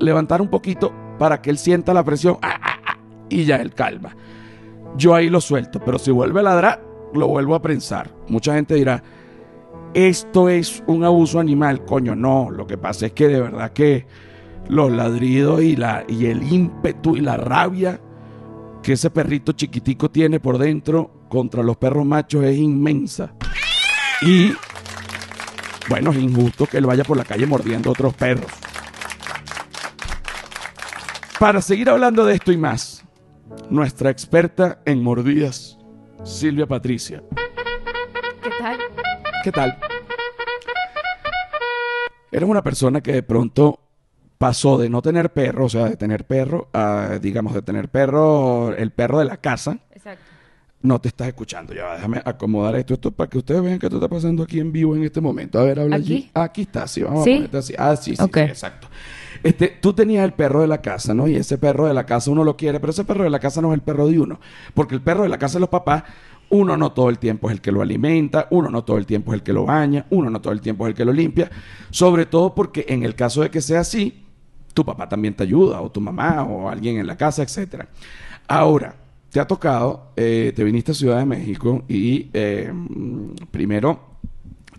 levantar 0.00 0.40
un 0.40 0.48
poquito 0.48 0.92
para 1.18 1.40
que 1.40 1.50
él 1.50 1.58
sienta 1.58 1.94
la 1.94 2.04
presión 2.04 2.38
y 3.28 3.44
ya 3.44 3.56
él 3.56 3.74
calma 3.74 4.14
yo 4.96 5.14
ahí 5.14 5.28
lo 5.28 5.40
suelto. 5.40 5.80
Pero 5.80 5.98
si 5.98 6.10
vuelve 6.10 6.40
a 6.40 6.44
ladrar, 6.44 6.84
lo 7.14 7.28
vuelvo 7.28 7.54
a 7.54 7.62
prensar. 7.62 8.10
Mucha 8.28 8.54
gente 8.54 8.74
dirá, 8.74 9.02
esto 9.94 10.48
es 10.48 10.82
un 10.86 11.04
abuso 11.04 11.40
animal. 11.40 11.84
Coño, 11.84 12.14
no. 12.14 12.50
Lo 12.50 12.66
que 12.66 12.78
pasa 12.78 13.06
es 13.06 13.12
que 13.12 13.28
de 13.28 13.40
verdad 13.40 13.72
que 13.72 14.06
los 14.68 14.90
ladridos 14.92 15.62
y, 15.62 15.76
la, 15.76 16.04
y 16.08 16.26
el 16.26 16.52
ímpetu 16.52 17.16
y 17.16 17.20
la 17.20 17.36
rabia 17.36 18.00
que 18.82 18.92
ese 18.92 19.10
perrito 19.10 19.52
chiquitico 19.52 20.10
tiene 20.10 20.40
por 20.40 20.58
dentro 20.58 21.10
contra 21.28 21.62
los 21.62 21.76
perros 21.76 22.06
machos 22.06 22.44
es 22.44 22.56
inmensa. 22.56 23.34
Y 24.22 24.52
bueno, 25.88 26.10
es 26.10 26.18
injusto 26.18 26.66
que 26.66 26.78
él 26.78 26.86
vaya 26.86 27.04
por 27.04 27.16
la 27.16 27.24
calle 27.24 27.46
mordiendo 27.46 27.88
a 27.88 27.92
otros 27.92 28.14
perros. 28.14 28.50
Para 31.38 31.62
seguir 31.62 31.88
hablando 31.88 32.24
de 32.24 32.34
esto 32.34 32.52
y 32.52 32.56
más, 32.56 33.04
nuestra 33.70 34.10
experta 34.10 34.80
en 34.84 35.02
mordidas, 35.02 35.78
Silvia 36.24 36.66
Patricia. 36.66 37.22
¿Qué 38.42 38.50
tal? 38.58 38.78
¿Qué 39.44 39.52
tal? 39.52 39.78
Eres 42.30 42.48
una 42.48 42.62
persona 42.62 43.00
que 43.00 43.12
de 43.12 43.22
pronto 43.22 43.80
pasó 44.36 44.78
de 44.78 44.90
no 44.90 45.00
tener 45.00 45.32
perro, 45.32 45.66
o 45.66 45.68
sea, 45.68 45.86
de 45.86 45.96
tener 45.96 46.26
perro, 46.26 46.68
a, 46.72 47.18
digamos, 47.20 47.54
de 47.54 47.62
tener 47.62 47.88
perro, 47.88 48.74
el 48.74 48.92
perro 48.92 49.18
de 49.18 49.24
la 49.24 49.38
casa. 49.38 49.78
Exacto. 49.92 50.24
No 50.80 51.00
te 51.00 51.08
estás 51.08 51.26
escuchando. 51.28 51.74
Ya, 51.74 51.94
déjame 51.94 52.22
acomodar 52.24 52.76
esto, 52.76 52.94
esto 52.94 53.10
para 53.10 53.28
que 53.28 53.38
ustedes 53.38 53.62
vean 53.62 53.78
qué 53.78 53.86
está 53.86 54.08
pasando 54.08 54.44
aquí 54.44 54.60
en 54.60 54.70
vivo 54.70 54.94
en 54.94 55.02
este 55.02 55.20
momento. 55.20 55.58
A 55.58 55.64
ver, 55.64 55.80
habla 55.80 55.96
¿Aquí? 55.96 56.12
allí. 56.14 56.30
Aquí 56.34 56.60
está, 56.62 56.86
sí, 56.86 57.02
vamos 57.02 57.24
¿Sí? 57.24 57.32
a 57.32 57.36
ponerte 57.36 57.58
así. 57.58 57.74
Ah, 57.76 57.96
sí, 57.96 58.14
sí, 58.14 58.22
exacto. 58.22 58.88
Este, 59.42 59.68
tú 59.80 59.92
tenías 59.92 60.24
el 60.24 60.32
perro 60.32 60.60
de 60.60 60.68
la 60.68 60.80
casa, 60.80 61.14
¿no? 61.14 61.26
Y 61.26 61.36
ese 61.36 61.58
perro 61.58 61.86
de 61.86 61.94
la 61.94 62.06
casa 62.06 62.30
uno 62.30 62.44
lo 62.44 62.56
quiere, 62.56 62.78
pero 62.80 62.90
ese 62.90 63.04
perro 63.04 63.24
de 63.24 63.30
la 63.30 63.40
casa 63.40 63.60
no 63.60 63.68
es 63.68 63.74
el 63.74 63.82
perro 63.82 64.06
de 64.06 64.20
uno. 64.20 64.40
Porque 64.74 64.94
el 64.94 65.00
perro 65.00 65.24
de 65.24 65.28
la 65.28 65.38
casa 65.38 65.54
de 65.54 65.60
los 65.60 65.68
papás, 65.68 66.04
uno 66.50 66.76
no 66.76 66.92
todo 66.92 67.08
el 67.10 67.18
tiempo 67.18 67.48
es 67.48 67.54
el 67.54 67.60
que 67.60 67.72
lo 67.72 67.82
alimenta, 67.82 68.46
uno 68.50 68.70
no 68.70 68.84
todo 68.84 68.98
el 68.98 69.06
tiempo 69.06 69.32
es 69.32 69.38
el 69.38 69.42
que 69.42 69.52
lo 69.52 69.64
baña, 69.64 70.06
uno 70.10 70.30
no 70.30 70.40
todo 70.40 70.52
el 70.52 70.60
tiempo 70.60 70.86
es 70.86 70.90
el 70.90 70.94
que 70.94 71.04
lo 71.04 71.12
limpia. 71.12 71.50
Sobre 71.90 72.26
todo 72.26 72.54
porque 72.54 72.86
en 72.88 73.02
el 73.02 73.14
caso 73.16 73.42
de 73.42 73.50
que 73.50 73.60
sea 73.60 73.80
así, 73.80 74.24
tu 74.74 74.84
papá 74.84 75.08
también 75.08 75.34
te 75.34 75.42
ayuda, 75.42 75.80
o 75.80 75.90
tu 75.90 76.00
mamá, 76.00 76.44
o 76.44 76.68
alguien 76.68 76.98
en 76.98 77.06
la 77.06 77.16
casa, 77.16 77.42
etcétera. 77.42 77.88
Ahora, 78.46 78.94
te 79.30 79.40
ha 79.40 79.46
tocado, 79.46 80.12
eh, 80.16 80.52
te 80.54 80.64
viniste 80.64 80.92
a 80.92 80.94
Ciudad 80.94 81.18
de 81.18 81.26
México 81.26 81.84
y 81.88 82.30
eh, 82.32 82.72
primero 83.50 84.00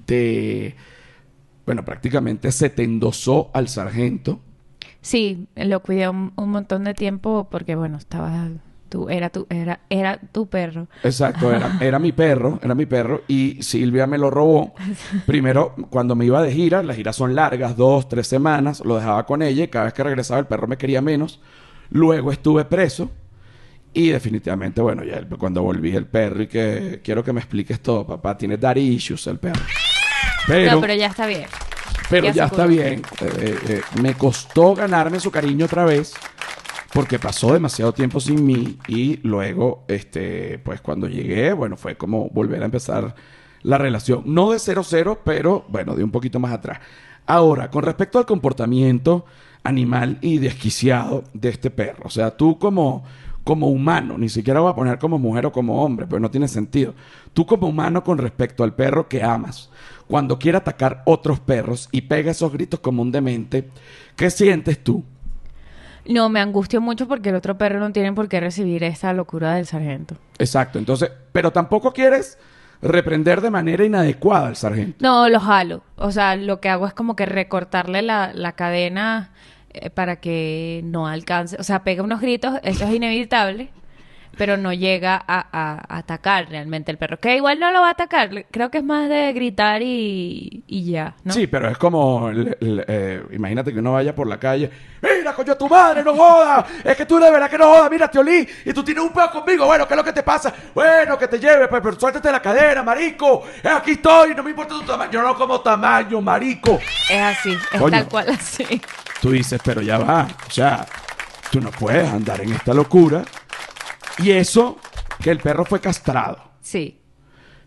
te, 0.06 0.76
bueno, 1.66 1.86
prácticamente 1.86 2.52
se 2.52 2.70
te 2.70 2.84
endosó 2.84 3.52
al 3.54 3.68
sargento. 3.68 4.40
Sí, 5.02 5.48
lo 5.56 5.82
cuidé 5.82 6.10
un, 6.10 6.34
un 6.36 6.50
montón 6.50 6.84
de 6.84 6.94
tiempo 6.94 7.48
porque, 7.50 7.76
bueno, 7.76 7.98
estaba... 7.98 8.48
Tú, 8.90 9.08
era, 9.08 9.30
tu, 9.30 9.46
era, 9.52 9.82
era 9.92 10.18
tu 10.18 10.48
perro. 10.48 10.88
Exacto, 11.04 11.54
era, 11.54 11.78
era 11.80 12.00
mi 12.00 12.12
perro, 12.12 12.58
era 12.64 12.74
mi 12.74 12.88
perro 12.88 13.22
y 13.28 13.62
Silvia 13.62 14.08
me 14.08 14.18
lo 14.18 14.32
robó. 14.32 14.74
Primero, 15.28 15.76
cuando 15.92 16.16
me 16.16 16.26
iba 16.26 16.42
de 16.42 16.52
gira, 16.52 16.82
las 16.82 16.96
giras 16.96 17.16
son 17.16 17.36
largas, 17.36 17.78
dos, 17.78 18.10
tres 18.10 18.26
semanas, 18.26 18.84
lo 18.84 18.96
dejaba 18.96 19.28
con 19.28 19.44
ella 19.44 19.64
y 19.64 19.68
cada 19.68 19.86
vez 19.86 19.94
que 19.94 20.04
regresaba 20.04 20.40
el 20.40 20.48
perro 20.48 20.68
me 20.68 20.78
quería 20.78 21.04
menos. 21.04 21.40
Luego 21.92 22.32
estuve 22.32 22.66
preso 22.66 23.12
y 24.00 24.12
definitivamente, 24.12 24.80
bueno, 24.80 25.04
ya 25.04 25.28
cuando 25.38 25.62
volví 25.62 25.94
el 25.94 26.06
perro 26.06 26.44
y 26.44 26.48
que 26.48 27.02
quiero 27.04 27.22
que 27.22 27.34
me 27.34 27.42
expliques 27.42 27.82
todo, 27.82 28.08
papá, 28.08 28.38
tiene 28.38 28.56
daddy 28.56 28.80
issues 28.80 29.28
el 29.28 29.40
perro. 29.40 29.62
Pero, 30.48 30.72
no, 30.72 30.82
pero 30.82 30.94
ya 30.94 31.08
está 31.08 31.28
bien. 31.28 31.48
pero 32.10 32.32
ya 32.32 32.46
está 32.46 32.66
bien. 32.66 33.02
Eh, 33.20 33.60
eh, 33.68 33.82
me 34.02 34.14
costó 34.14 34.74
ganarme 34.74 35.20
su 35.20 35.32
cariño 35.32 35.66
otra 35.66 35.84
vez 35.84 36.14
porque 36.94 37.20
pasó 37.20 37.52
demasiado 37.52 37.92
tiempo 37.92 38.22
sin 38.22 38.46
mí 38.46 38.78
y 38.88 39.18
luego, 39.28 39.84
este, 39.90 40.60
pues 40.60 40.80
cuando 40.80 41.10
llegué, 41.10 41.52
bueno, 41.52 41.76
fue 41.76 41.98
como 41.98 42.30
volver 42.30 42.62
a 42.62 42.66
empezar 42.66 43.14
la 43.64 43.78
relación. 43.78 44.24
No 44.28 44.52
de 44.52 44.60
0-0, 44.60 45.20
pero 45.26 45.66
bueno, 45.68 45.94
de 45.94 46.06
un 46.06 46.12
poquito 46.12 46.40
más 46.40 46.54
atrás. 46.54 46.80
Ahora, 47.26 47.70
con 47.70 47.84
respecto 47.84 48.18
al 48.18 48.26
comportamiento 48.26 49.26
animal 49.62 50.20
y 50.22 50.38
desquiciado 50.38 51.26
de 51.34 51.50
este 51.50 51.70
perro, 51.70 52.04
o 52.06 52.10
sea, 52.10 52.38
tú 52.38 52.58
como, 52.58 53.04
como 53.50 53.66
humano, 53.66 54.16
ni 54.16 54.30
siquiera 54.30 54.60
voy 54.60 54.70
a 54.72 54.76
poner 54.76 55.00
como 55.00 55.18
mujer 55.18 55.48
o 55.48 55.52
como 55.52 55.84
hombre, 55.84 56.06
pero 56.06 56.20
no 56.20 56.30
tiene 56.30 56.48
sentido. 56.48 56.94
Tú 57.34 57.48
como 57.48 57.68
humano 57.68 58.04
con 58.04 58.20
respecto 58.20 58.64
al 58.64 58.76
perro 58.76 59.10
que 59.10 59.24
amas, 59.24 59.72
cuando 60.06 60.38
quiere 60.38 60.60
atacar 60.60 61.02
otros 61.06 61.40
perros 61.40 61.90
y 61.92 62.02
pega 62.02 62.30
esos 62.30 62.54
gritos 62.54 62.80
como 62.80 63.02
un 63.02 63.12
demente, 63.12 63.68
¿qué 64.16 64.30
sientes 64.30 64.84
tú? 64.84 65.04
No, 66.06 66.30
me 66.30 66.40
angustió 66.40 66.80
mucho 66.80 67.08
porque 67.08 67.30
el 67.30 67.36
otro 67.38 67.58
perro 67.58 67.80
no 67.80 67.92
tiene 67.92 68.14
por 68.14 68.28
qué 68.28 68.40
recibir 68.40 68.84
esta 68.84 69.14
locura 69.14 69.56
del 69.56 69.66
sargento. 69.66 70.14
Exacto, 70.38 70.78
entonces, 70.78 71.10
pero 71.32 71.50
tampoco 71.50 71.92
quieres 71.92 72.38
reprender 72.84 73.42
de 73.42 73.50
manera 73.50 73.84
inadecuada 73.84 74.50
al 74.50 74.58
sargento. 74.58 74.98
No, 75.00 75.28
lo 75.28 75.40
jalo. 75.40 75.82
O 75.96 76.12
sea, 76.12 76.36
lo 76.36 76.62
que 76.62 76.70
hago 76.70 76.86
es 76.86 76.94
como 76.94 77.16
que 77.16 77.26
recortarle 77.26 78.04
la, 78.04 78.32
la 78.32 78.52
cadena 78.52 79.32
para 79.94 80.18
que 80.18 80.82
no 80.84 81.08
alcance. 81.08 81.56
O 81.60 81.64
sea, 81.64 81.84
pega 81.84 82.04
unos 82.04 82.22
gritos, 82.22 82.56
eso 82.64 82.86
es 82.86 82.94
inevitable, 82.94 83.70
pero 84.38 84.56
no 84.56 84.72
llega 84.72 85.16
a, 85.16 85.40
a- 85.52 85.84
a 85.94 85.98
atacar 85.98 86.48
realmente 86.50 86.92
el 86.92 86.98
perro. 86.98 87.20
Que 87.20 87.36
igual 87.36 87.60
no 87.60 87.72
lo 87.72 87.82
va 87.82 87.88
a 87.90 87.92
atacar. 87.92 88.30
Creo 88.52 88.72
que 88.72 88.78
es 88.78 88.84
más 88.86 89.10
de 89.10 89.34
gritar 89.34 89.82
y, 89.82 90.64
y 90.66 90.90
ya, 90.92 91.16
¿no? 91.26 91.34
Sí, 91.34 91.48
pero 91.48 91.68
es 91.70 91.78
como, 91.78 92.30
eh, 92.32 93.24
imagínate 93.32 93.74
que 93.74 93.80
uno 93.80 93.94
vaya 93.94 94.16
por 94.16 94.28
la 94.28 94.40
calle, 94.40 94.70
mira, 95.02 95.34
coño, 95.34 95.56
tu 95.58 95.68
madre, 95.68 96.04
no 96.04 96.16
jodas, 96.16 96.66
es 96.86 96.96
que 96.96 97.06
tú 97.06 97.20
de 97.20 97.30
verdad 97.32 97.50
que 97.50 97.58
no 97.58 97.66
jodas, 97.66 97.92
mira, 97.92 98.08
te 98.10 98.20
olí, 98.20 98.48
y 98.66 98.72
tú 98.72 98.82
tienes 98.84 99.04
un 99.04 99.12
pedo 99.12 99.30
conmigo, 99.32 99.66
bueno, 99.66 99.86
¿qué 99.88 99.94
es 99.94 99.98
lo 99.98 100.04
que 100.06 100.14
te 100.14 100.24
pasa? 100.24 100.54
Bueno, 100.74 101.18
que 101.18 101.28
te 101.28 101.38
lleve, 101.40 101.68
pues, 101.68 101.82
pero 101.82 102.00
suéltate 102.00 102.32
la 102.32 102.42
cadera, 102.42 102.82
marico, 102.82 103.44
Eh, 103.64 103.68
aquí 103.68 103.92
estoy, 103.92 104.34
no 104.36 104.44
me 104.44 104.52
importa 104.52 104.74
tu 104.76 104.84
tamaño, 104.84 105.12
yo 105.12 105.22
no 105.22 105.36
como 105.36 105.60
tamaño, 105.60 106.22
marico. 106.22 106.80
Es 107.10 107.22
así, 107.22 107.52
es 107.52 107.80
Coño. 107.82 107.92
tal 107.92 108.08
cual 108.08 108.30
así. 108.30 108.82
Tú 109.22 109.32
dices, 109.32 109.60
pero 109.64 109.82
ya 109.82 109.98
va, 109.98 110.28
o 110.48 110.52
sea, 110.52 110.88
tú 111.52 111.60
no 111.60 111.72
puedes 111.72 112.08
andar 112.08 112.42
en 112.42 112.54
esta 112.54 112.74
locura. 112.74 113.24
Y 114.20 114.32
eso, 114.32 114.78
que 115.22 115.32
el 115.32 115.40
perro 115.40 115.66
fue 115.66 115.80
castrado. 115.80 116.50
Sí. 116.62 117.00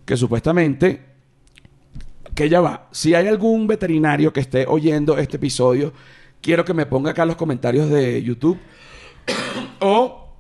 que 0.04 0.16
supuestamente 0.16 1.12
que 2.35 2.49
ya 2.49 2.61
va. 2.61 2.88
Si 2.92 3.14
hay 3.14 3.26
algún 3.26 3.66
veterinario 3.66 4.32
que 4.32 4.40
esté 4.40 4.64
oyendo 4.66 5.18
este 5.18 5.37
episodio, 5.37 5.92
quiero 6.40 6.64
que 6.64 6.75
me 6.75 6.87
ponga 6.87 7.11
acá 7.11 7.23
en 7.23 7.28
los 7.28 7.37
comentarios 7.37 7.90
de 7.90 8.23
YouTube 8.23 8.59
o 9.80 10.37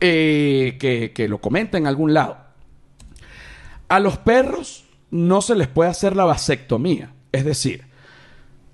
eh, 0.00 0.76
que, 0.78 1.12
que 1.12 1.28
lo 1.28 1.40
comente 1.40 1.78
en 1.78 1.86
algún 1.86 2.12
lado. 2.14 2.38
A 3.88 4.00
los 4.00 4.18
perros 4.18 4.84
no 5.10 5.42
se 5.42 5.54
les 5.54 5.68
puede 5.68 5.90
hacer 5.90 6.14
la 6.14 6.24
vasectomía. 6.24 7.14
Es 7.32 7.44
decir, 7.44 7.89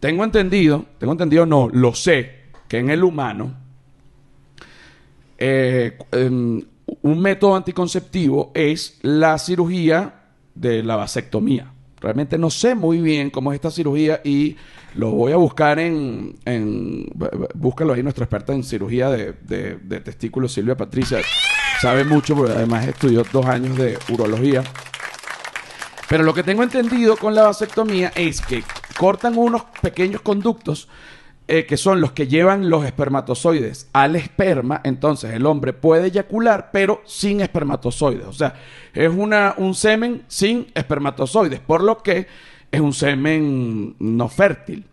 tengo 0.07 0.23
entendido, 0.23 0.85
tengo 0.99 1.15
entendido, 1.15 1.45
no, 1.47 1.69
lo 1.69 1.93
sé, 1.93 2.45
que 2.69 2.79
en 2.79 2.91
el 2.91 3.03
humano 3.03 3.53
eh, 5.37 5.99
em, 6.13 6.63
un 7.03 7.19
método 7.19 7.57
anticonceptivo 7.57 8.53
es 8.55 9.01
la 9.03 9.37
cirugía 9.37 10.15
de 10.55 10.85
la 10.85 10.95
vasectomía. 10.95 11.73
Realmente 12.01 12.39
no 12.39 12.51
sé 12.51 12.77
muy 12.77 13.01
bien 13.01 13.31
cómo 13.31 13.51
es 13.51 13.57
esta 13.57 13.73
cirugía 13.73 14.21
y 14.23 14.55
lo 14.95 15.11
voy 15.11 15.33
a 15.33 15.37
buscar 15.39 15.81
en... 15.81 16.37
búscalo 17.57 17.93
ahí, 17.93 18.05
nuestra 18.05 18.27
experta 18.27 18.53
en 18.53 18.63
cirugía 18.63 19.11
de, 19.11 19.33
de 19.33 20.01
testículos, 20.03 20.53
Silvia 20.53 20.77
Patricia. 20.77 21.19
Sabe 21.81 22.05
mucho, 22.05 22.37
porque 22.37 22.53
además 22.53 22.87
estudió 22.87 23.25
dos 23.33 23.45
años 23.47 23.77
de 23.77 23.99
urología. 24.11 24.63
Pero 26.09 26.23
lo 26.23 26.33
que 26.33 26.45
tengo 26.45 26.63
entendido 26.63 27.17
con 27.17 27.35
la 27.35 27.43
vasectomía 27.43 28.13
es 28.15 28.41
que 28.41 28.63
cortan 28.99 29.37
unos 29.37 29.63
pequeños 29.83 30.21
conductos 30.21 30.89
eh, 31.49 31.65
que 31.65 31.77
son 31.77 32.01
los 32.01 32.11
que 32.11 32.27
llevan 32.27 32.69
los 32.69 32.85
espermatozoides 32.85 33.89
al 33.93 34.17
esperma. 34.17 34.81
Entonces 34.83 35.33
el 35.33 35.47
hombre 35.47 35.73
puede 35.73 36.09
eyacular, 36.09 36.71
pero 36.73 37.03
sin 37.05 37.41
espermatozoides. 37.41 38.27
O 38.27 38.33
sea, 38.33 38.55
es 38.93 39.13
una, 39.15 39.55
un 39.57 39.77
semen 39.77 40.25
sin 40.27 40.67
espermatozoides, 40.75 41.61
por 41.61 41.85
lo 41.85 41.99
que 42.03 42.27
es 42.73 42.81
un 42.81 42.93
semen 42.93 43.95
no 44.01 44.29
fértil. 44.29 44.87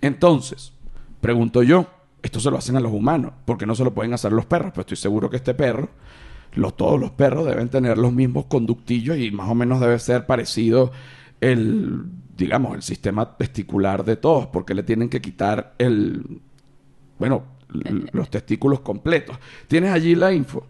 Entonces, 0.00 0.72
pregunto 1.20 1.64
yo, 1.64 1.86
esto 2.22 2.38
se 2.38 2.52
lo 2.52 2.58
hacen 2.58 2.76
a 2.76 2.80
los 2.80 2.92
humanos, 2.92 3.32
porque 3.44 3.66
no 3.66 3.74
se 3.74 3.82
lo 3.82 3.92
pueden 3.92 4.14
hacer 4.14 4.30
los 4.30 4.46
perros. 4.46 4.70
Pues 4.72 4.84
estoy 4.84 4.98
seguro 4.98 5.28
que 5.28 5.38
este 5.38 5.54
perro, 5.54 5.88
todos 6.76 7.00
los 7.00 7.10
perros 7.10 7.44
deben 7.44 7.70
tener 7.70 7.98
los 7.98 8.12
mismos 8.12 8.46
conductillos 8.46 9.18
y 9.18 9.32
más 9.32 9.50
o 9.50 9.54
menos 9.56 9.80
debe 9.80 9.98
ser 9.98 10.26
parecido 10.26 10.92
el, 11.40 12.04
digamos, 12.38 12.74
el 12.76 12.82
sistema 12.82 13.36
testicular 13.36 14.04
de 14.04 14.16
todos, 14.16 14.46
porque 14.46 14.72
le 14.72 14.82
tienen 14.84 15.10
que 15.10 15.20
quitar 15.20 15.74
el, 15.78 16.40
bueno, 17.18 17.42
los 18.12 18.30
testículos 18.30 18.80
completos. 18.80 19.36
¿Tienes 19.66 19.92
allí 19.92 20.14
la 20.14 20.32
info? 20.32 20.64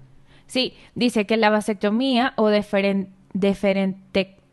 Sí, 0.46 0.72
dice 0.94 1.26
que 1.26 1.36
la 1.36 1.50
vasectomía 1.50 2.32
o 2.36 2.48
deferen- 2.48 3.08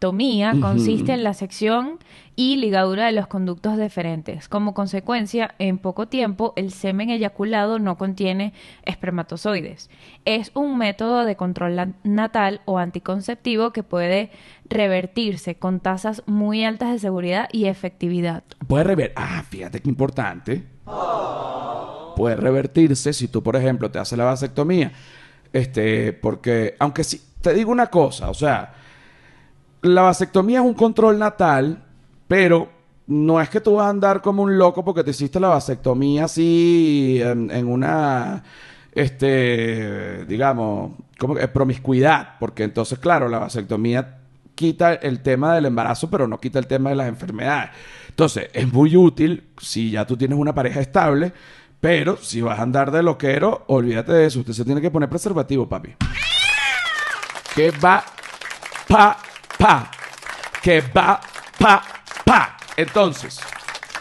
Ujú. 0.04 0.62
consiste 0.62 1.14
en 1.14 1.24
la 1.24 1.34
sección 1.34 2.00
y 2.36 2.58
ligadura 2.58 3.06
de 3.06 3.14
los 3.14 3.28
conductos 3.28 3.78
deferentes. 3.78 4.50
Como 4.50 4.74
consecuencia, 4.74 5.56
en 5.58 5.78
poco 5.78 6.08
tiempo, 6.08 6.54
el 6.58 6.72
semen 6.72 7.10
eyaculado 7.10 7.80
no 7.80 7.98
contiene 7.98 8.54
espermatozoides. 8.84 9.90
Es 10.26 10.52
un 10.54 10.78
método 10.78 11.24
de 11.24 11.36
control 11.36 11.96
natal 12.04 12.62
o 12.66 12.78
anticonceptivo 12.78 13.72
que 13.72 13.84
puede 13.84 14.32
revertirse 14.70 15.56
con 15.56 15.80
tasas 15.80 16.24
muy 16.26 16.64
altas 16.64 16.92
de 16.92 17.00
seguridad 17.00 17.48
y 17.52 17.66
efectividad. 17.66 18.44
Puede 18.68 18.84
rever... 18.84 19.14
Ah, 19.16 19.44
fíjate 19.50 19.80
qué 19.80 19.90
importante. 19.90 20.64
Puede 22.16 22.36
revertirse 22.36 23.14
si 23.14 23.28
tú, 23.28 23.42
por 23.42 23.56
ejemplo, 23.56 23.92
te 23.92 24.00
haces 24.00 24.18
la 24.18 24.26
vasectomía. 24.26 24.92
Este, 25.54 26.12
porque, 26.12 26.76
aunque 26.80 27.04
sí, 27.04 27.22
te 27.42 27.54
digo 27.54 27.72
una 27.72 27.88
cosa, 27.88 28.30
o 28.30 28.34
sea, 28.34 28.74
la 29.86 30.02
vasectomía 30.04 30.60
es 30.60 30.66
un 30.66 30.74
control 30.74 31.20
natal, 31.20 31.84
pero 32.28 32.70
no 33.08 33.40
es 33.40 33.50
que 33.50 33.62
tú 33.62 33.76
vas 33.76 33.88
a 33.88 33.90
andar 33.90 34.22
como 34.22 34.44
un 34.44 34.58
loco 34.58 34.84
porque 34.84 35.04
te 35.04 35.12
hiciste 35.12 35.40
la 35.40 35.50
vasectomía 35.50 36.26
así 36.26 37.20
en, 37.22 37.68
una, 37.68 38.44
este, 38.94 40.26
digamos, 40.26 40.94
como 41.20 41.36
que 41.36 41.48
promiscuidad, 41.48 42.40
porque 42.40 42.64
entonces, 42.64 43.00
claro, 43.00 43.30
la 43.30 43.40
vasectomía 43.40 44.20
quita 44.56 44.94
el 44.94 45.22
tema 45.22 45.54
del 45.54 45.66
embarazo, 45.66 46.10
pero 46.10 46.28
no 46.28 46.40
quita 46.40 46.60
el 46.60 46.68
tema 46.68 46.90
de 46.90 46.96
las 46.96 47.08
enfermedades. 47.08 47.72
Entonces, 48.10 48.50
es 48.54 48.72
muy 48.72 48.96
útil 48.96 49.44
si 49.62 49.92
ya 49.92 50.06
tú 50.08 50.18
tienes 50.18 50.40
una 50.40 50.56
pareja 50.56 50.80
estable, 50.80 51.34
pero 51.80 52.18
si 52.18 52.42
vas 52.42 52.58
a 52.58 52.64
andar 52.64 52.90
de 52.90 53.04
loquero, 53.04 53.66
olvídate 53.68 54.14
de 54.14 54.26
eso. 54.26 54.40
Usted 54.40 54.54
se 54.54 54.66
tiene 54.66 54.82
que 54.82 54.90
poner 54.90 55.10
preservativo, 55.10 55.68
papi. 55.68 55.94
Que 57.54 57.72
va 57.72 58.04
pa, 58.88 59.18
pa. 59.58 59.90
Que 60.62 60.82
va 60.82 61.20
pa, 61.58 61.84
pa. 62.26 62.58
Entonces, 62.78 63.40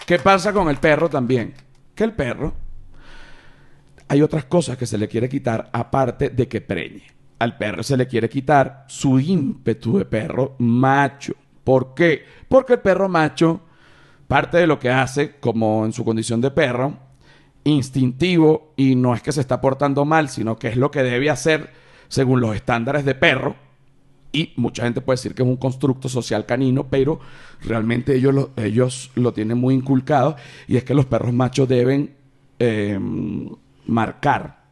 ¿qué 0.06 0.18
pasa 0.18 0.52
con 0.52 0.68
el 0.68 0.76
perro 0.76 1.08
también? 1.08 1.54
Que 1.94 2.04
el 2.04 2.12
perro 2.12 2.54
hay 4.08 4.22
otras 4.22 4.44
cosas 4.44 4.76
que 4.76 4.86
se 4.86 4.98
le 4.98 5.08
quiere 5.08 5.28
quitar 5.28 5.70
aparte 5.72 6.30
de 6.30 6.48
que 6.48 6.60
preñe. 6.60 7.02
Al 7.38 7.56
perro 7.56 7.82
se 7.82 7.96
le 7.96 8.06
quiere 8.06 8.28
quitar 8.28 8.84
su 8.88 9.18
ímpetu 9.18 9.98
de 9.98 10.04
perro 10.04 10.54
macho. 10.58 11.34
¿Por 11.64 11.94
qué? 11.94 12.24
Porque 12.48 12.74
el 12.74 12.80
perro 12.80 13.08
macho, 13.08 13.62
parte 14.28 14.58
de 14.58 14.66
lo 14.66 14.78
que 14.78 14.90
hace, 14.90 15.36
como 15.40 15.84
en 15.84 15.92
su 15.92 16.04
condición 16.04 16.40
de 16.40 16.50
perro, 16.50 16.96
instintivo, 17.64 18.74
y 18.76 18.94
no 18.94 19.14
es 19.14 19.22
que 19.22 19.32
se 19.32 19.40
está 19.40 19.60
portando 19.60 20.04
mal, 20.04 20.28
sino 20.28 20.56
que 20.56 20.68
es 20.68 20.76
lo 20.76 20.90
que 20.90 21.02
debe 21.02 21.30
hacer 21.30 21.72
según 22.08 22.40
los 22.40 22.54
estándares 22.54 23.04
de 23.04 23.14
perro, 23.14 23.56
y 24.34 24.52
mucha 24.56 24.82
gente 24.82 25.00
puede 25.00 25.16
decir 25.16 25.34
que 25.34 25.42
es 25.42 25.48
un 25.48 25.56
constructo 25.56 26.08
social 26.08 26.44
canino, 26.44 26.88
pero 26.90 27.20
realmente 27.62 28.16
ellos 28.16 28.34
lo, 28.34 28.50
ellos 28.56 29.12
lo 29.14 29.32
tienen 29.32 29.56
muy 29.58 29.74
inculcado. 29.74 30.36
Y 30.66 30.76
es 30.76 30.84
que 30.84 30.92
los 30.92 31.06
perros 31.06 31.32
machos 31.32 31.68
deben 31.68 32.16
eh, 32.58 32.98
marcar 33.86 34.64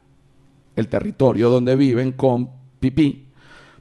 el 0.75 0.89
territorio 0.89 1.49
donde 1.49 1.77
viven 1.77 2.13
con 2.13 2.51
pipí, 2.81 3.29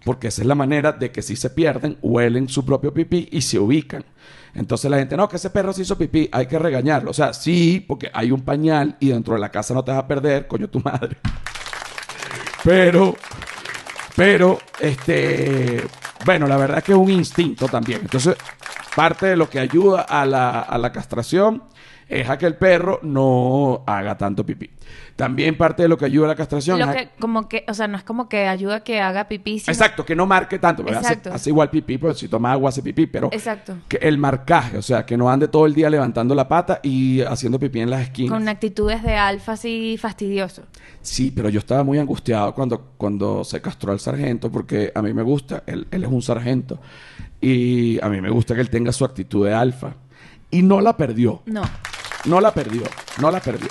porque 0.05 0.27
esa 0.27 0.41
es 0.41 0.47
la 0.47 0.55
manera 0.55 0.91
de 0.91 1.11
que 1.11 1.23
si 1.23 1.35
se 1.35 1.49
pierden, 1.49 1.97
huelen 2.01 2.47
su 2.47 2.63
propio 2.63 2.93
pipí 2.93 3.27
y 3.31 3.41
se 3.41 3.57
ubican. 3.57 4.05
Entonces 4.53 4.91
la 4.91 4.97
gente, 4.97 5.17
no, 5.17 5.27
que 5.27 5.37
ese 5.37 5.49
perro 5.49 5.73
se 5.73 5.81
hizo 5.81 5.97
pipí, 5.97 6.29
hay 6.31 6.45
que 6.45 6.59
regañarlo. 6.59 7.09
O 7.11 7.13
sea, 7.13 7.33
sí, 7.33 7.83
porque 7.87 8.11
hay 8.13 8.31
un 8.31 8.41
pañal 8.41 8.97
y 8.99 9.09
dentro 9.09 9.33
de 9.33 9.39
la 9.39 9.49
casa 9.49 9.73
no 9.73 9.83
te 9.83 9.91
vas 9.91 9.99
a 9.99 10.07
perder, 10.07 10.47
coño 10.47 10.69
tu 10.69 10.79
madre. 10.79 11.17
Pero, 12.63 13.15
pero, 14.15 14.59
este, 14.79 15.83
bueno, 16.25 16.47
la 16.47 16.57
verdad 16.57 16.83
que 16.83 16.91
es 16.91 16.97
un 16.97 17.09
instinto 17.09 17.67
también. 17.67 18.01
Entonces, 18.01 18.35
parte 18.95 19.27
de 19.27 19.35
lo 19.35 19.49
que 19.49 19.59
ayuda 19.59 20.01
a 20.01 20.25
la, 20.25 20.61
a 20.61 20.77
la 20.77 20.91
castración 20.91 21.63
es 22.11 22.29
a 22.29 22.37
que 22.37 22.45
el 22.45 22.55
perro 22.55 22.99
no 23.03 23.83
haga 23.87 24.17
tanto 24.17 24.45
pipí. 24.45 24.69
También 25.15 25.55
parte 25.57 25.83
de 25.83 25.89
lo 25.89 25.97
que 25.97 26.05
ayuda 26.05 26.25
a 26.25 26.29
la 26.29 26.35
castración 26.35 26.79
Lo 26.79 26.85
es 26.85 26.89
a- 26.89 26.93
que, 26.93 27.09
como 27.19 27.47
que, 27.47 27.63
o 27.67 27.73
sea, 27.73 27.87
no 27.87 27.97
es 27.97 28.03
como 28.03 28.27
que 28.27 28.47
ayuda 28.47 28.77
a 28.77 28.79
que 28.83 28.99
haga 28.99 29.27
pipí. 29.27 29.59
sino- 29.59 29.71
Exacto, 29.71 30.03
que 30.05 30.15
no 30.15 30.25
marque 30.25 30.57
tanto. 30.59 30.83
Hace, 30.83 30.93
Exacto. 30.95 31.33
hace 31.33 31.49
igual 31.51 31.69
pipí, 31.69 31.97
pues 31.97 32.17
si 32.17 32.27
toma 32.27 32.51
agua 32.51 32.69
hace 32.69 32.81
pipí, 32.81 33.05
pero 33.07 33.29
Exacto. 33.31 33.77
que 33.87 33.97
el 33.97 34.17
marcaje, 34.17 34.77
o 34.77 34.81
sea, 34.81 35.05
que 35.05 35.15
no 35.17 35.29
ande 35.29 35.47
todo 35.47 35.65
el 35.65 35.73
día 35.73 35.89
levantando 35.89 36.33
la 36.35 36.47
pata 36.47 36.79
y 36.83 37.21
haciendo 37.21 37.59
pipí 37.59 37.79
en 37.81 37.89
las 37.89 38.01
esquinas. 38.01 38.31
Con 38.37 38.47
actitudes 38.49 39.03
de 39.03 39.15
alfa 39.15 39.53
así 39.53 39.97
fastidioso. 39.99 40.63
Sí, 41.01 41.31
pero 41.35 41.49
yo 41.49 41.59
estaba 41.59 41.83
muy 41.83 41.99
angustiado 41.99 42.53
cuando, 42.55 42.91
cuando 42.97 43.43
se 43.43 43.61
castró 43.61 43.91
al 43.91 43.99
sargento, 43.99 44.51
porque 44.51 44.91
a 44.95 45.01
mí 45.01 45.13
me 45.13 45.23
gusta, 45.23 45.63
él, 45.67 45.87
él 45.91 46.03
es 46.03 46.09
un 46.09 46.21
sargento, 46.21 46.79
y 47.39 47.99
a 48.03 48.09
mí 48.09 48.21
me 48.21 48.29
gusta 48.29 48.55
que 48.55 48.61
él 48.61 48.69
tenga 48.69 48.91
su 48.91 49.05
actitud 49.05 49.45
de 49.45 49.53
alfa. 49.53 49.93
Y 50.53 50.63
no 50.63 50.81
la 50.81 50.97
perdió, 50.97 51.43
No. 51.45 51.61
No 52.25 52.39
la 52.41 52.51
perdió, 52.53 52.83
no 53.19 53.31
la 53.31 53.39
perdió. 53.39 53.69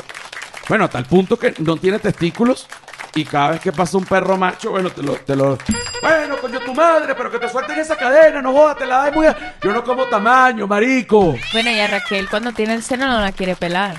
Bueno, 0.68 0.84
a 0.84 0.88
tal 0.88 1.04
punto 1.04 1.38
que 1.38 1.54
no 1.58 1.76
tiene 1.76 1.98
testículos 1.98 2.66
y 3.14 3.24
cada 3.24 3.50
vez 3.50 3.60
que 3.60 3.72
pasa 3.72 3.98
un 3.98 4.04
perro 4.04 4.36
macho, 4.36 4.70
bueno, 4.70 4.90
te 4.90 5.02
lo... 5.02 5.14
Te 5.14 5.34
lo 5.34 5.58
bueno, 6.00 6.36
coño, 6.40 6.60
tu 6.60 6.72
madre, 6.74 7.14
pero 7.16 7.30
que 7.30 7.38
te 7.38 7.48
suelten 7.48 7.78
esa 7.78 7.96
cadena, 7.96 8.40
no 8.40 8.52
jodas, 8.52 8.76
te 8.78 8.86
la 8.86 9.04
da 9.06 9.10
muy... 9.12 9.26
a- 9.26 9.56
Yo 9.62 9.72
no 9.72 9.82
como 9.84 10.04
tamaño, 10.06 10.66
marico. 10.66 11.34
Bueno, 11.52 11.70
y 11.70 11.78
a 11.80 11.86
Raquel 11.88 12.28
cuando 12.28 12.52
tiene 12.52 12.74
el 12.74 12.82
seno 12.82 13.06
no 13.08 13.20
la 13.20 13.32
quiere 13.32 13.56
pelar. 13.56 13.96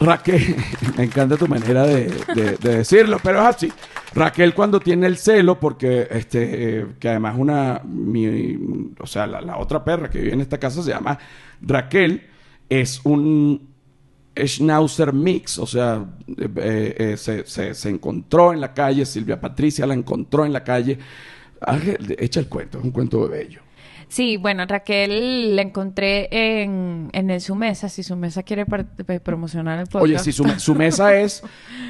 Raquel, 0.00 0.56
me 0.96 1.04
encanta 1.04 1.36
tu 1.36 1.46
manera 1.46 1.82
de, 1.84 2.06
de- 2.34 2.56
de 2.58 2.76
decirlo, 2.78 3.18
pero 3.22 3.40
es 3.40 3.46
así. 3.56 3.72
Raquel 4.14 4.54
cuando 4.54 4.80
tiene 4.80 5.06
el 5.06 5.18
celo, 5.18 5.58
porque 5.60 6.08
este, 6.10 6.78
eh, 6.80 6.86
que 6.98 7.08
además 7.10 7.34
una, 7.38 7.80
mi- 7.84 8.92
o 8.98 9.06
sea, 9.06 9.26
la, 9.26 9.40
la 9.40 9.56
otra 9.58 9.84
perra 9.84 10.08
que 10.10 10.18
vive 10.20 10.32
en 10.34 10.40
esta 10.40 10.58
casa 10.58 10.82
se 10.82 10.90
llama 10.90 11.18
Raquel, 11.60 12.29
es 12.70 13.00
un 13.04 13.68
Schnauzer 14.34 15.12
mix, 15.12 15.58
o 15.58 15.66
sea, 15.66 16.06
eh, 16.38 16.94
eh, 16.98 17.16
se, 17.18 17.44
se- 17.44 17.74
se 17.74 17.88
encontró 17.90 18.52
en 18.54 18.60
la 18.60 18.72
calle, 18.72 19.04
Silvia 19.04 19.38
Patricia 19.40 19.86
la 19.86 19.92
encontró 19.94 20.46
en 20.46 20.52
la 20.52 20.64
calle. 20.64 20.98
Ángel, 21.60 22.16
echa 22.18 22.40
el 22.40 22.46
cuento, 22.48 22.78
es 22.78 22.84
un 22.84 22.90
cuento 22.92 23.28
bello. 23.28 23.60
Sí, 24.08 24.36
bueno, 24.38 24.64
Raquel 24.66 25.54
la 25.54 25.62
encontré 25.62 26.28
en, 26.62 27.10
en 27.12 27.30
el 27.30 27.40
Sumesa. 27.40 27.88
Si 27.88 28.02
Sumesa 28.02 28.42
quiere 28.42 28.66
par- 28.66 28.86
eh, 29.06 29.20
promocionar 29.20 29.78
el 29.78 29.86
podcast. 29.86 30.02
Oye, 30.02 30.18
si 30.18 30.32
su, 30.32 30.44
su 30.58 30.74
mesa 30.74 31.14
es 31.20 31.42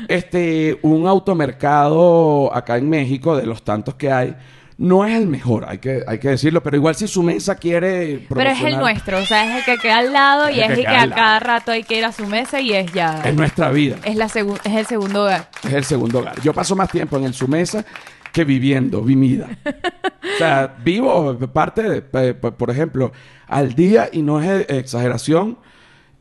este 0.09 0.79
un 0.83 1.07
automercado 1.07 2.55
acá 2.55 2.77
en 2.79 2.89
México, 2.89 3.37
de 3.37 3.47
los 3.47 3.63
tantos 3.63 3.95
que 3.95 4.11
hay, 4.11 4.37
no 4.81 5.05
es 5.05 5.15
el 5.15 5.27
mejor, 5.27 5.67
hay 5.69 5.77
que, 5.77 6.03
hay 6.07 6.19
que 6.19 6.31
decirlo, 6.31 6.63
pero 6.63 6.75
igual 6.75 6.95
si 6.95 7.07
su 7.07 7.23
mesa 7.23 7.55
quiere 7.57 8.25
Pero 8.31 8.49
es 8.49 8.63
el 8.63 8.79
nuestro, 8.79 9.19
o 9.19 9.27
sea, 9.27 9.45
es 9.45 9.59
el 9.59 9.65
que 9.67 9.79
queda 9.83 9.99
al 9.99 10.11
lado 10.11 10.49
Es 10.49 10.57
y 10.57 10.61
es 10.63 10.71
el 10.71 10.77
que 10.81 10.87
a 10.87 11.11
cada 11.11 11.39
rato 11.39 11.71
hay 11.71 11.83
que 11.85 11.99
ir 11.99 12.05
a 12.07 12.13
su 12.13 12.27
mesa 12.27 12.63
y 12.63 12.73
es 12.73 12.91
ya... 12.93 13.21
Es 13.23 13.35
nuestra 13.35 13.71
vida, 13.71 13.97
Es, 14.05 14.17
la 14.17 14.27
segun- 14.27 14.59
es 14.65 14.75
el 14.75 14.87
segundo 14.87 15.25
hogar. 15.25 15.51
es 15.65 15.73
el 15.75 15.85
segundo 15.85 16.21
hogar. 16.21 16.41
Yo 16.41 16.55
paso 16.55 16.75
más 16.75 16.91
tiempo 16.91 17.19
en 17.19 17.25
el 17.25 17.35
su 17.35 17.47
mesa 17.47 17.85
que 18.33 18.45
viviendo, 18.45 19.03
vivida. 19.03 19.49
O 19.67 20.39
sea, 20.39 20.75
vivo 20.83 21.39
parte, 21.53 21.83
de, 21.83 22.33
por 22.35 22.71
ejemplo, 22.71 23.13
al 23.49 23.75
día, 23.75 24.09
y 24.11 24.23
no 24.23 24.41
es 24.41 24.49
eh, 24.49 24.79
exageración, 24.79 25.59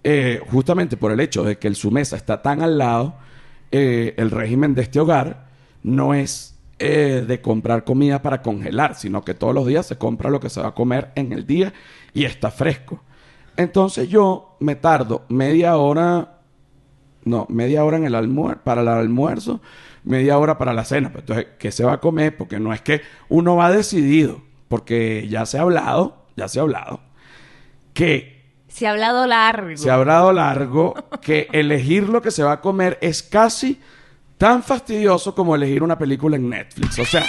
eh, 0.04 0.42
justamente 0.52 0.98
por 0.98 1.14
el 1.14 1.22
hecho 1.22 1.46
de 1.46 1.58
que 1.58 1.70
el 1.70 1.76
su 1.78 1.92
mesa 1.92 2.18
está 2.18 2.42
tan 2.42 2.62
al 2.62 2.78
lado, 2.78 3.16
eh, 3.72 4.16
el 4.18 4.32
régimen 4.32 4.76
de 4.76 4.82
este 4.82 5.00
hogar 5.00 5.48
no 5.82 6.14
es 6.14 6.49
eh, 6.80 7.24
de 7.28 7.42
comprar 7.42 7.84
comida 7.84 8.22
para 8.22 8.42
congelar, 8.42 8.96
sino 8.96 9.24
que 9.24 9.34
todos 9.34 9.54
los 9.54 9.68
días 9.68 9.86
se 9.86 9.98
compra 9.98 10.30
lo 10.30 10.40
que 10.40 10.50
se 10.50 10.62
va 10.62 10.70
a 10.70 10.76
comer 10.76 11.12
en 11.16 11.34
el 11.34 11.46
día 11.46 11.74
y 12.14 12.26
está 12.26 12.52
fresco. 12.52 13.02
Entonces 13.58 14.08
yo 14.10 14.56
me 14.60 14.76
tardo 14.76 15.26
media 15.28 15.76
hora 15.78 16.40
no, 17.24 17.46
media 17.50 17.84
hora 17.84 17.98
en 17.98 18.06
el 18.06 18.16
almuerzo, 18.16 18.62
para 18.64 18.82
el 18.82 18.88
almuerzo, 18.88 19.62
media 20.04 20.38
hora 20.38 20.58
para 20.58 20.74
la 20.74 20.86
cena. 20.86 21.12
Pues, 21.12 21.24
entonces, 21.24 21.48
¿qué 21.58 21.72
se 21.72 21.84
va 21.84 21.94
a 21.94 22.00
comer? 22.00 22.36
Porque 22.38 22.60
no 22.60 22.74
es 22.74 22.82
que 22.82 23.02
uno 23.30 23.56
va 23.56 23.72
decidido, 23.72 24.42
porque 24.68 25.28
ya 25.30 25.46
se 25.46 25.58
ha 25.58 25.62
hablado, 25.62 26.26
ya 26.36 26.48
se 26.48 26.60
ha 26.60 26.64
hablado, 26.64 27.02
que 27.94 28.54
Se 28.68 28.88
ha 28.88 28.92
hablado 28.92 29.28
largo. 29.28 29.78
se 29.78 29.90
ha 29.90 29.96
hablado 29.96 30.32
largo, 30.34 30.96
que 31.22 31.48
elegir 31.52 32.10
lo 32.10 32.22
que 32.22 32.32
se 32.32 32.44
va 32.44 32.54
a 32.54 32.62
comer 32.62 32.98
es 33.02 33.24
casi 33.24 33.80
tan 34.40 34.64
fastidioso 34.64 35.36
como 35.36 35.54
elegir 35.54 35.84
una 35.84 35.98
película 35.98 36.38
en 36.38 36.50
Netflix. 36.50 36.98
O 36.98 37.06
sea, 37.06 37.26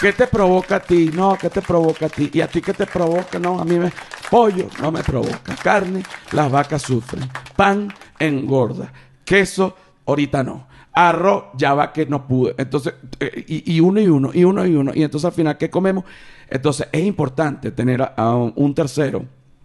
¿qué 0.00 0.12
te 0.12 0.28
provoca 0.28 0.76
a 0.76 0.80
ti? 0.80 1.10
No, 1.12 1.36
¿qué 1.36 1.50
te 1.50 1.60
provoca 1.60 2.06
a 2.06 2.08
ti? 2.08 2.30
¿Y 2.32 2.40
a 2.40 2.46
ti 2.46 2.62
qué 2.62 2.72
te 2.72 2.86
provoca? 2.86 3.38
No, 3.40 3.60
a 3.60 3.64
mí 3.64 3.76
me... 3.76 3.92
Pollo 4.30 4.68
no 4.80 4.92
me 4.92 5.02
provoca. 5.02 5.56
Carne, 5.60 6.04
las 6.30 6.50
vacas 6.50 6.82
sufren. 6.82 7.28
Pan, 7.56 7.92
engorda. 8.16 8.92
Queso, 9.24 9.76
ahorita 10.06 10.44
no. 10.44 10.68
Arroz, 10.92 11.46
ya 11.56 11.74
va 11.74 11.92
que 11.92 12.06
no 12.06 12.28
pude. 12.28 12.54
Entonces, 12.58 12.94
eh, 13.18 13.44
y, 13.48 13.80
uno 13.80 14.00
y 14.00 14.06
uno, 14.06 14.30
y 14.32 14.44
uno 14.44 14.64
y 14.64 14.76
uno. 14.76 14.92
Y 14.94 15.02
entonces 15.02 15.24
al 15.26 15.32
final, 15.32 15.58
¿qué 15.58 15.68
comemos? 15.68 16.04
Entonces, 16.48 16.88
es 16.92 17.04
importante 17.04 17.72
tener 17.72 18.02
a, 18.02 18.14
a 18.16 18.36
un 18.36 18.72
tercero 18.72 19.24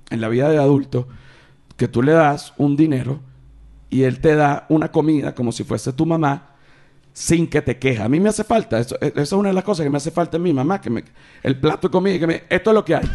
en 0.09 0.19
la 0.19 0.29
vida 0.29 0.49
de 0.49 0.57
adulto 0.57 1.07
que 1.77 1.87
tú 1.87 2.01
le 2.01 2.13
das 2.13 2.53
un 2.57 2.75
dinero 2.75 3.19
y 3.91 4.01
él 4.03 4.19
te 4.19 4.35
da 4.35 4.65
una 4.69 4.91
comida 4.91 5.35
como 5.35 5.51
si 5.51 5.63
fuese 5.63 5.93
tu 5.93 6.07
mamá 6.07 6.50
sin 7.13 7.47
que 7.47 7.61
te 7.61 7.77
queje. 7.77 8.01
A 8.01 8.09
mí 8.09 8.19
me 8.19 8.29
hace 8.29 8.43
falta, 8.43 8.79
eso, 8.79 8.95
e- 9.01 9.07
eso 9.07 9.21
es 9.21 9.31
una 9.33 9.49
de 9.49 9.55
las 9.55 9.63
cosas 9.63 9.83
que 9.83 9.89
me 9.89 9.97
hace 9.97 10.11
falta 10.11 10.37
en 10.37 10.43
mi 10.43 10.53
mamá, 10.53 10.79
que 10.81 10.89
me, 10.89 11.03
el 11.43 11.59
plato 11.59 11.87
de 11.87 11.91
comida, 11.91 12.19
que 12.19 12.27
me, 12.27 12.43
esto 12.49 12.69
es 12.71 12.73
lo 12.73 12.85
que 12.85 12.95
hay. 12.95 13.09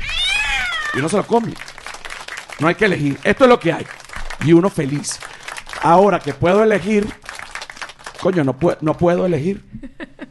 Y 0.95 0.99
uno 0.99 1.09
se 1.09 1.17
lo 1.17 1.27
come. 1.27 1.55
No 2.61 2.69
hay 2.69 2.75
que 2.75 2.87
elegir, 2.87 3.19
esto 3.25 3.45
es 3.45 3.51
lo 3.51 3.59
que 3.61 3.73
hay. 3.73 3.87
Y 4.45 4.53
uno 4.53 4.71
feliz. 4.71 5.19
Ahora 5.83 6.19
que 6.19 6.33
puedo 6.33 6.63
elegir, 6.63 7.07
coño, 8.21 8.45
no, 8.45 8.57
no 8.81 8.97
puedo 8.97 9.27
elegir. 9.27 9.65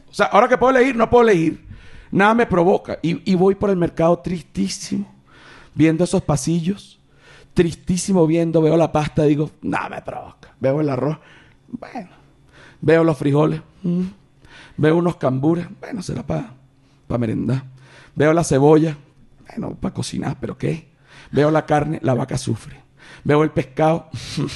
O 0.09 0.13
sea, 0.13 0.27
ahora 0.27 0.47
que 0.47 0.57
puedo 0.57 0.75
elegir, 0.75 0.95
no 0.95 1.09
puedo 1.09 1.27
elegir. 1.29 1.65
Nada 2.11 2.33
me 2.33 2.45
provoca. 2.45 2.99
Y, 3.01 3.29
y 3.29 3.35
voy 3.35 3.55
por 3.55 3.69
el 3.69 3.77
mercado 3.77 4.19
tristísimo, 4.19 5.13
viendo 5.73 6.03
esos 6.03 6.23
pasillos, 6.23 6.99
tristísimo 7.53 8.25
viendo, 8.25 8.61
veo 8.61 8.77
la 8.77 8.91
pasta, 8.91 9.23
digo, 9.23 9.51
nada 9.61 9.89
me 9.89 10.01
provoca. 10.01 10.55
Veo 10.59 10.81
el 10.81 10.89
arroz, 10.89 11.17
bueno. 11.67 12.24
Veo 12.81 13.03
los 13.03 13.17
frijoles, 13.17 13.61
veo 14.77 14.95
unos 14.97 15.15
cambures, 15.17 15.67
bueno, 15.79 16.01
será 16.01 16.23
para 16.23 16.53
merendar. 17.17 17.63
Veo 18.15 18.33
la 18.33 18.43
cebolla, 18.43 18.95
bueno, 19.47 19.75
para 19.75 19.93
cocinar, 19.93 20.37
pero 20.39 20.57
¿qué? 20.57 20.89
Veo 21.31 21.51
la 21.51 21.65
carne, 21.65 21.99
la 22.01 22.13
vaca 22.13 22.37
sufre. 22.37 22.81
Veo 23.23 23.43
el 23.43 23.51
pescado, 23.51 24.09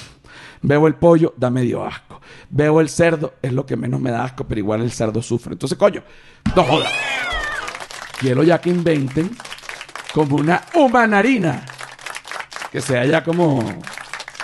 veo 0.62 0.88
el 0.88 0.95
pollo, 0.95 1.34
da 1.38 1.49
medio 1.49 1.84
asco. 1.84 2.21
Veo 2.49 2.82
el 2.82 2.89
cerdo, 2.89 3.36
es 3.41 3.53
lo 3.53 3.65
que 3.65 3.75
menos 3.75 3.99
me 3.99 4.12
da 4.12 4.23
asco, 4.23 4.45
pero 4.47 4.60
igual 4.60 4.82
el 4.82 4.91
cerdo 4.91 5.21
sufre. 5.21 5.53
Entonces, 5.53 5.77
coño, 5.77 6.03
no 6.55 6.63
jodas. 6.63 6.91
Quiero 8.19 8.43
ya 8.43 8.60
que 8.60 8.69
inventen 8.69 9.32
como 10.13 10.38
una 10.38 10.62
humanarina. 10.73 11.65
Que 12.71 12.82
sea 12.82 13.05
ya 13.05 13.23
como... 13.23 13.63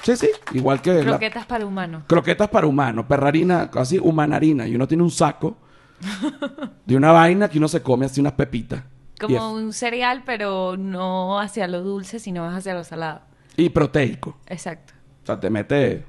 Sí, 0.06 0.16
sí, 0.16 0.30
igual 0.54 0.82
que... 0.82 0.94
la- 0.94 1.04
Croquetas 1.04 1.46
para 1.48 1.66
humanos. 1.66 2.04
croquetas 2.08 2.48
para 2.48 2.68
humanos, 2.68 3.06
perrarina, 3.08 3.70
casi 3.72 3.98
humanarina. 3.98 4.68
Y 4.68 4.76
uno 4.76 4.88
tiene 4.88 5.02
un 5.04 5.10
saco 5.12 5.58
de 6.86 6.96
una 6.96 7.12
vaina 7.12 7.50
que 7.50 7.58
uno 7.58 7.68
se 7.68 7.82
come 7.82 8.06
así 8.06 8.22
unas 8.22 8.34
pepitas. 8.34 8.84
Como 9.20 9.52
un 9.54 9.74
cereal, 9.74 10.22
pero 10.26 10.78
no 10.78 11.40
hacia 11.40 11.68
lo 11.68 11.82
dulce, 11.82 12.20
sino 12.20 12.46
hacia 12.48 12.76
lo 12.76 12.84
salado. 12.84 13.22
y 13.58 13.70
proteico. 13.70 14.38
Exacto. 14.46 14.94
O 15.24 15.26
sea, 15.26 15.40
te 15.40 15.50
mete 15.50 16.06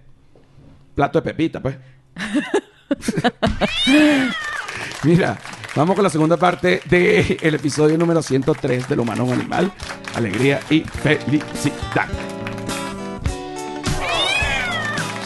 plato 0.95 1.21
de 1.21 1.33
pepita, 1.33 1.61
pues. 1.63 1.77
Mira, 5.05 5.39
vamos 5.75 5.95
con 5.95 6.03
la 6.05 6.11
segunda 6.11 6.37
parte 6.37 6.83
del 6.89 7.55
episodio 7.55 7.97
número 7.97 8.21
103 8.21 8.89
del 8.89 9.01
humano 9.01 9.25
un 9.25 9.33
animal. 9.33 9.73
Alegría 10.17 10.61
y 10.69 10.81
felicidad. 10.81 12.09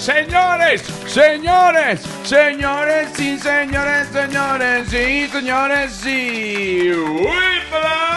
Señores, 0.00 0.82
señores, 1.06 2.00
señores, 2.22 3.10
sí, 3.12 3.38
señores, 3.38 4.08
señores, 4.08 4.88
sí, 4.88 5.28
señores, 5.28 5.92
sí. 5.92 6.90
Whiplash 6.90 8.08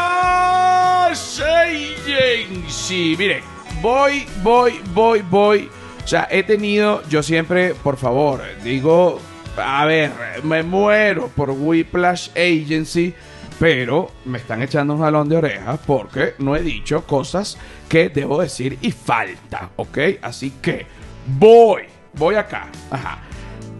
Agency. 1.41 3.17
Mire, 3.19 3.43
voy, 3.81 4.25
voy, 4.41 4.79
voy, 4.93 5.21
voy 5.29 5.69
O 6.01 6.07
sea, 6.07 6.25
he 6.31 6.43
tenido, 6.43 7.03
yo 7.09 7.21
siempre, 7.21 7.75
por 7.75 7.97
favor, 7.97 8.41
digo, 8.63 9.19
a 9.57 9.83
ver, 9.83 10.13
me 10.43 10.63
muero 10.63 11.27
por 11.35 11.49
Whiplash 11.49 12.29
Agency, 12.29 13.13
pero 13.59 14.09
me 14.23 14.37
están 14.37 14.61
echando 14.61 14.93
un 14.93 15.01
jalón 15.01 15.27
de 15.27 15.35
orejas 15.35 15.81
porque 15.85 16.35
no 16.37 16.55
he 16.55 16.61
dicho 16.61 17.05
cosas 17.05 17.57
que 17.89 18.07
debo 18.07 18.41
decir 18.41 18.77
y 18.81 18.91
falta, 18.93 19.71
¿ok? 19.75 19.97
Así 20.21 20.53
que 20.61 21.02
voy, 21.25 21.83
voy 22.13 22.35
acá. 22.35 22.69
Ajá. 22.89 23.19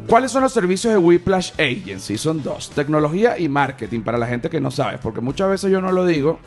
¿Cuáles 0.08 0.32
son 0.32 0.44
los 0.44 0.52
servicios 0.52 0.94
de 0.94 0.98
Whiplash 0.98 1.54
Agency? 1.54 2.18
Son 2.18 2.44
dos, 2.44 2.70
tecnología 2.72 3.40
y 3.40 3.48
marketing 3.48 4.02
para 4.02 4.18
la 4.18 4.28
gente 4.28 4.50
que 4.50 4.60
no 4.60 4.70
sabe, 4.70 4.98
porque 4.98 5.22
muchas 5.22 5.50
veces 5.50 5.72
yo 5.72 5.80
no 5.80 5.94
lo 5.94 6.06
digo, 6.06 6.40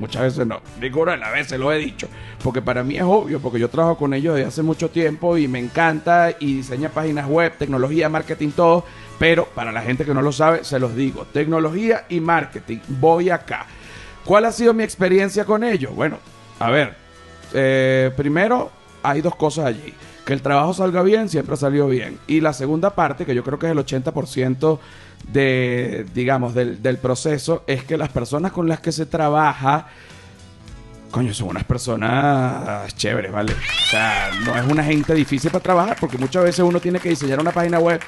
muchas 0.00 0.22
veces 0.22 0.46
no, 0.46 0.60
digo 0.80 1.02
una 1.02 1.16
veces 1.30 1.60
lo 1.60 1.70
he 1.72 1.78
dicho, 1.78 2.08
porque 2.42 2.62
para 2.62 2.82
mí 2.82 2.96
es 2.96 3.02
obvio, 3.02 3.38
porque 3.38 3.58
yo 3.58 3.68
trabajo 3.68 3.98
con 3.98 4.14
ellos 4.14 4.34
desde 4.36 4.48
hace 4.48 4.62
mucho 4.62 4.88
tiempo 4.88 5.36
y 5.36 5.46
me 5.46 5.58
encanta 5.58 6.30
y 6.40 6.54
diseña 6.56 6.88
páginas 6.88 7.28
web, 7.28 7.52
tecnología, 7.58 8.08
marketing, 8.08 8.50
todo, 8.50 8.86
pero 9.18 9.44
para 9.44 9.72
la 9.72 9.82
gente 9.82 10.06
que 10.06 10.14
no 10.14 10.22
lo 10.22 10.32
sabe, 10.32 10.64
se 10.64 10.78
los 10.78 10.96
digo, 10.96 11.26
tecnología 11.26 12.06
y 12.08 12.18
marketing, 12.18 12.78
voy 12.88 13.28
acá. 13.28 13.66
¿Cuál 14.24 14.46
ha 14.46 14.52
sido 14.52 14.72
mi 14.72 14.84
experiencia 14.84 15.44
con 15.44 15.64
ellos? 15.64 15.94
Bueno, 15.94 16.16
a 16.58 16.70
ver, 16.70 16.96
eh, 17.52 18.10
primero 18.16 18.70
hay 19.02 19.20
dos 19.20 19.36
cosas 19.36 19.66
allí 19.66 19.92
que 20.24 20.32
el 20.32 20.42
trabajo 20.42 20.74
salga 20.74 21.02
bien, 21.02 21.28
siempre 21.28 21.54
ha 21.54 21.56
salido 21.56 21.88
bien. 21.88 22.18
Y 22.26 22.40
la 22.40 22.52
segunda 22.52 22.94
parte, 22.94 23.26
que 23.26 23.34
yo 23.34 23.42
creo 23.42 23.58
que 23.58 23.66
es 23.66 23.72
el 23.72 23.78
80% 23.78 24.78
de, 25.32 26.06
digamos, 26.14 26.54
del, 26.54 26.82
del, 26.82 26.98
proceso, 26.98 27.64
es 27.66 27.84
que 27.84 27.96
las 27.96 28.08
personas 28.08 28.52
con 28.52 28.68
las 28.68 28.80
que 28.80 28.92
se 28.92 29.06
trabaja, 29.06 29.86
coño, 31.10 31.34
son 31.34 31.48
unas 31.48 31.64
personas 31.64 32.94
chéveres, 32.96 33.32
¿vale? 33.32 33.52
O 33.52 33.90
sea, 33.90 34.30
no 34.44 34.56
es 34.56 34.66
una 34.66 34.84
gente 34.84 35.14
difícil 35.14 35.50
para 35.50 35.62
trabajar, 35.62 35.96
porque 36.00 36.18
muchas 36.18 36.44
veces 36.44 36.60
uno 36.60 36.80
tiene 36.80 36.98
que 37.00 37.08
diseñar 37.08 37.40
una 37.40 37.52
página 37.52 37.78
web 37.78 38.00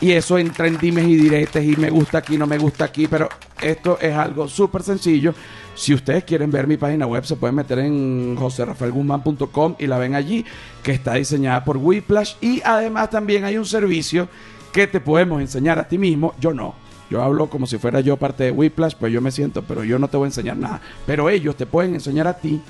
y 0.00 0.12
eso 0.12 0.38
entra 0.38 0.66
en 0.66 0.78
dimes 0.78 1.06
y 1.06 1.16
diretes 1.16 1.62
y 1.62 1.76
me 1.76 1.90
gusta 1.90 2.18
aquí, 2.18 2.38
no 2.38 2.46
me 2.46 2.56
gusta 2.56 2.86
aquí, 2.86 3.06
pero 3.06 3.28
esto 3.60 3.98
es 4.00 4.14
algo 4.14 4.48
súper 4.48 4.82
sencillo. 4.82 5.34
Si 5.80 5.94
ustedes 5.94 6.24
quieren 6.24 6.50
ver 6.50 6.66
mi 6.66 6.76
página 6.76 7.06
web, 7.06 7.24
se 7.24 7.36
pueden 7.36 7.56
meter 7.56 7.78
en 7.78 8.36
joserrafaelguzman.com 8.36 9.76
y 9.78 9.86
la 9.86 9.96
ven 9.96 10.14
allí, 10.14 10.44
que 10.82 10.92
está 10.92 11.14
diseñada 11.14 11.64
por 11.64 11.78
Whiplash. 11.78 12.34
Y 12.42 12.60
además 12.62 13.08
también 13.08 13.44
hay 13.44 13.56
un 13.56 13.64
servicio 13.64 14.28
que 14.74 14.86
te 14.86 15.00
podemos 15.00 15.40
enseñar 15.40 15.78
a 15.78 15.88
ti 15.88 15.96
mismo. 15.96 16.34
Yo 16.38 16.52
no. 16.52 16.74
Yo 17.08 17.22
hablo 17.22 17.48
como 17.48 17.66
si 17.66 17.78
fuera 17.78 18.00
yo 18.00 18.18
parte 18.18 18.44
de 18.44 18.50
Whiplash, 18.50 18.94
pues 19.00 19.10
yo 19.10 19.22
me 19.22 19.30
siento, 19.30 19.62
pero 19.62 19.82
yo 19.82 19.98
no 19.98 20.08
te 20.08 20.18
voy 20.18 20.26
a 20.26 20.28
enseñar 20.28 20.58
nada. 20.58 20.82
Pero 21.06 21.30
ellos 21.30 21.56
te 21.56 21.64
pueden 21.64 21.94
enseñar 21.94 22.26
a 22.26 22.34
ti 22.34 22.60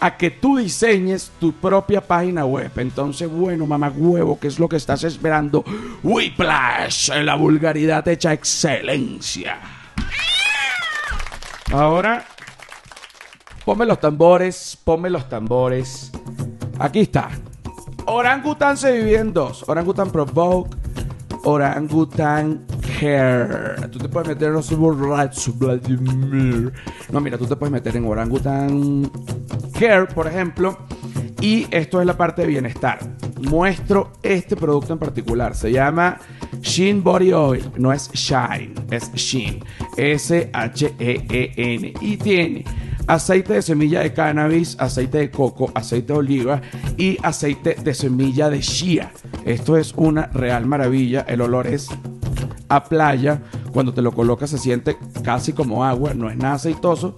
a 0.00 0.16
que 0.16 0.32
tú 0.32 0.56
diseñes 0.56 1.30
tu 1.38 1.52
propia 1.52 2.00
página 2.00 2.44
web. 2.44 2.72
Entonces, 2.74 3.30
bueno, 3.30 3.66
mamá 3.66 3.92
huevo, 3.96 4.36
¿qué 4.40 4.48
es 4.48 4.58
lo 4.58 4.68
que 4.68 4.78
estás 4.78 5.04
esperando? 5.04 5.64
Whiplash, 6.02 7.10
la 7.22 7.36
vulgaridad 7.36 8.08
hecha 8.08 8.32
excelencia. 8.32 9.60
Ahora, 11.70 12.24
ponme 13.68 13.84
los 13.84 14.00
tambores, 14.00 14.78
ponme 14.82 15.10
los 15.10 15.28
tambores. 15.28 16.10
Aquí 16.78 17.00
está. 17.00 17.28
Orangutan 18.06 18.78
se 18.78 18.94
divide 18.94 19.18
en 19.18 19.34
dos. 19.34 19.62
Orangutan 19.68 20.10
Provoke, 20.10 20.74
Orangutan 21.44 22.64
Care. 22.98 23.86
Tú 23.90 23.98
te 23.98 24.08
puedes 24.08 24.26
meter 24.26 24.48
en 24.48 24.54
los 24.54 25.58
Vladimir. 25.58 26.72
No, 27.12 27.20
mira, 27.20 27.36
tú 27.36 27.44
te 27.44 27.56
puedes 27.56 27.70
meter 27.70 27.94
en 27.94 28.06
Orangutan 28.06 29.10
Care, 29.78 30.06
por 30.06 30.26
ejemplo. 30.26 30.78
Y 31.42 31.66
esto 31.70 32.00
es 32.00 32.06
la 32.06 32.16
parte 32.16 32.40
de 32.40 32.48
bienestar. 32.48 33.00
Muestro 33.50 34.14
este 34.22 34.56
producto 34.56 34.94
en 34.94 34.98
particular. 34.98 35.54
Se 35.54 35.70
llama 35.70 36.16
Sheen 36.62 37.04
Body 37.04 37.34
Oil. 37.34 37.70
No 37.76 37.92
es 37.92 38.10
Shine, 38.12 38.72
es 38.90 39.12
Sheen. 39.12 39.62
S-H-E-E-N. 39.98 41.92
Y 42.00 42.16
tiene 42.16 42.64
aceite 43.08 43.54
de 43.54 43.62
semilla 43.62 44.00
de 44.00 44.12
cannabis, 44.12 44.76
aceite 44.78 45.18
de 45.18 45.30
coco, 45.30 45.72
aceite 45.74 46.12
de 46.12 46.18
oliva 46.18 46.60
y 46.96 47.18
aceite 47.22 47.74
de 47.82 47.94
semilla 47.94 48.50
de 48.50 48.60
shea. 48.60 49.12
Esto 49.44 49.76
es 49.76 49.92
una 49.96 50.26
real 50.26 50.66
maravilla. 50.66 51.24
El 51.26 51.40
olor 51.40 51.66
es 51.66 51.88
a 52.68 52.84
playa. 52.84 53.42
Cuando 53.72 53.92
te 53.92 54.02
lo 54.02 54.12
colocas 54.12 54.50
se 54.50 54.58
siente 54.58 54.96
casi 55.24 55.52
como 55.52 55.84
agua, 55.84 56.14
no 56.14 56.30
es 56.30 56.36
nada 56.36 56.54
aceitoso. 56.54 57.16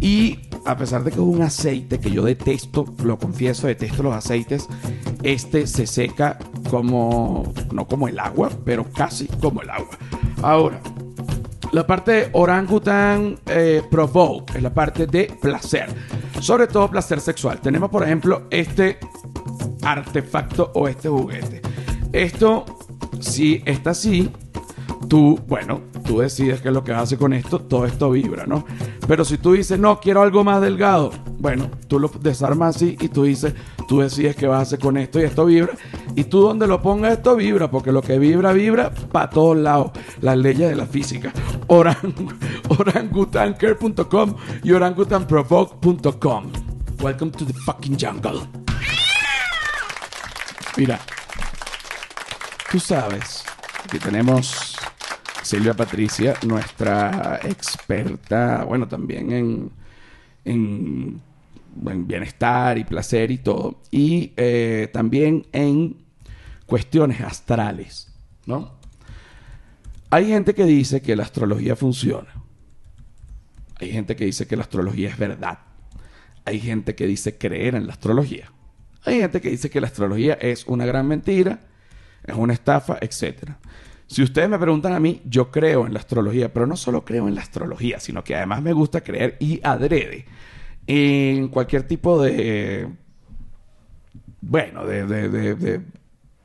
Y 0.00 0.40
a 0.64 0.76
pesar 0.76 1.02
de 1.04 1.10
que 1.10 1.16
es 1.16 1.22
un 1.22 1.42
aceite 1.42 1.98
que 1.98 2.10
yo 2.10 2.22
detesto, 2.24 2.84
lo 3.02 3.18
confieso, 3.18 3.66
detesto 3.66 4.02
los 4.02 4.14
aceites, 4.14 4.68
este 5.22 5.66
se 5.66 5.86
seca 5.86 6.38
como, 6.70 7.52
no 7.72 7.86
como 7.86 8.08
el 8.08 8.18
agua, 8.18 8.50
pero 8.64 8.84
casi 8.92 9.26
como 9.26 9.62
el 9.62 9.70
agua. 9.70 9.96
Ahora, 10.42 10.80
la 11.72 11.86
parte 11.86 12.12
de 12.12 12.28
orangutan 12.32 13.38
eh, 13.46 13.82
provoke 13.90 14.56
es 14.56 14.62
la 14.62 14.72
parte 14.72 15.06
de 15.06 15.32
placer, 15.40 15.86
sobre 16.40 16.66
todo 16.66 16.90
placer 16.90 17.20
sexual. 17.20 17.60
Tenemos, 17.60 17.90
por 17.90 18.02
ejemplo, 18.02 18.46
este 18.50 18.98
artefacto 19.82 20.72
o 20.74 20.88
este 20.88 21.08
juguete. 21.08 21.60
Esto, 22.12 22.64
si 23.20 23.62
está 23.66 23.90
así, 23.90 24.30
tú, 25.08 25.38
bueno, 25.46 25.82
tú 26.08 26.20
decides 26.20 26.62
qué 26.62 26.68
es 26.68 26.74
lo 26.74 26.82
que 26.82 26.92
hace 26.92 27.18
con 27.18 27.34
esto, 27.34 27.60
todo 27.60 27.84
esto 27.84 28.10
vibra, 28.10 28.46
¿no? 28.46 28.64
Pero 29.06 29.26
si 29.26 29.36
tú 29.36 29.52
dices, 29.52 29.78
no, 29.78 30.00
quiero 30.00 30.22
algo 30.22 30.42
más 30.42 30.62
delgado, 30.62 31.10
bueno, 31.38 31.70
tú 31.86 32.00
lo 32.00 32.08
desarmas 32.08 32.76
así 32.76 32.96
y 32.98 33.08
tú 33.08 33.24
dices, 33.24 33.52
tú 33.86 34.00
decides 34.00 34.34
qué 34.34 34.46
vas 34.46 34.58
a 34.58 34.62
hacer 34.62 34.78
con 34.78 34.96
esto 34.96 35.20
y 35.20 35.24
esto 35.24 35.44
vibra. 35.44 35.74
Y 36.16 36.24
tú 36.24 36.40
donde 36.40 36.66
lo 36.66 36.80
pongas 36.80 37.12
esto 37.12 37.36
vibra, 37.36 37.70
porque 37.70 37.92
lo 37.92 38.00
que 38.00 38.18
vibra, 38.18 38.54
vibra 38.54 38.90
para 38.90 39.28
todos 39.28 39.58
lados. 39.58 39.90
Las 40.22 40.38
leyes 40.38 40.70
de 40.70 40.76
la 40.76 40.86
física. 40.86 41.30
Orang, 41.66 42.14
orangutancare.com 42.70 44.34
y 44.64 44.72
orangutanprovoke.com. 44.72 46.52
Welcome 47.02 47.32
to 47.32 47.44
the 47.44 47.52
fucking 47.52 47.98
jungle. 47.98 48.40
Mira, 50.78 50.98
tú 52.70 52.80
sabes 52.80 53.44
que 53.90 53.98
tenemos 53.98 54.67
Silvia 55.48 55.72
Patricia, 55.72 56.34
nuestra 56.46 57.40
experta, 57.42 58.64
bueno, 58.64 58.86
también 58.86 59.32
en, 59.32 59.70
en, 60.44 61.22
en 61.86 62.06
bienestar 62.06 62.76
y 62.76 62.84
placer 62.84 63.30
y 63.30 63.38
todo, 63.38 63.80
y 63.90 64.34
eh, 64.36 64.90
también 64.92 65.46
en 65.52 65.96
cuestiones 66.66 67.22
astrales, 67.22 68.12
¿no? 68.44 68.74
Hay 70.10 70.26
gente 70.26 70.54
que 70.54 70.64
dice 70.64 71.00
que 71.00 71.16
la 71.16 71.22
astrología 71.22 71.74
funciona. 71.76 72.28
Hay 73.80 73.90
gente 73.90 74.16
que 74.16 74.26
dice 74.26 74.46
que 74.46 74.54
la 74.54 74.64
astrología 74.64 75.08
es 75.08 75.16
verdad. 75.16 75.60
Hay 76.44 76.60
gente 76.60 76.94
que 76.94 77.06
dice 77.06 77.38
creer 77.38 77.74
en 77.74 77.86
la 77.86 77.94
astrología. 77.94 78.52
Hay 79.02 79.20
gente 79.20 79.40
que 79.40 79.48
dice 79.48 79.70
que 79.70 79.80
la 79.80 79.86
astrología 79.86 80.34
es 80.34 80.66
una 80.66 80.84
gran 80.84 81.08
mentira, 81.08 81.60
es 82.22 82.34
una 82.34 82.52
estafa, 82.52 82.98
etc. 83.00 83.52
Si 84.08 84.22
ustedes 84.22 84.48
me 84.48 84.58
preguntan 84.58 84.94
a 84.94 85.00
mí, 85.00 85.20
yo 85.26 85.50
creo 85.50 85.86
en 85.86 85.92
la 85.92 86.00
astrología, 86.00 86.52
pero 86.52 86.66
no 86.66 86.76
solo 86.76 87.04
creo 87.04 87.28
en 87.28 87.34
la 87.34 87.42
astrología, 87.42 88.00
sino 88.00 88.24
que 88.24 88.34
además 88.34 88.62
me 88.62 88.72
gusta 88.72 89.02
creer 89.02 89.36
y 89.38 89.60
adrede 89.62 90.24
en 90.86 91.48
cualquier 91.48 91.82
tipo 91.82 92.20
de... 92.22 92.88
Bueno, 94.40 94.86
de... 94.86 95.06
de, 95.06 95.54
de, 95.54 95.82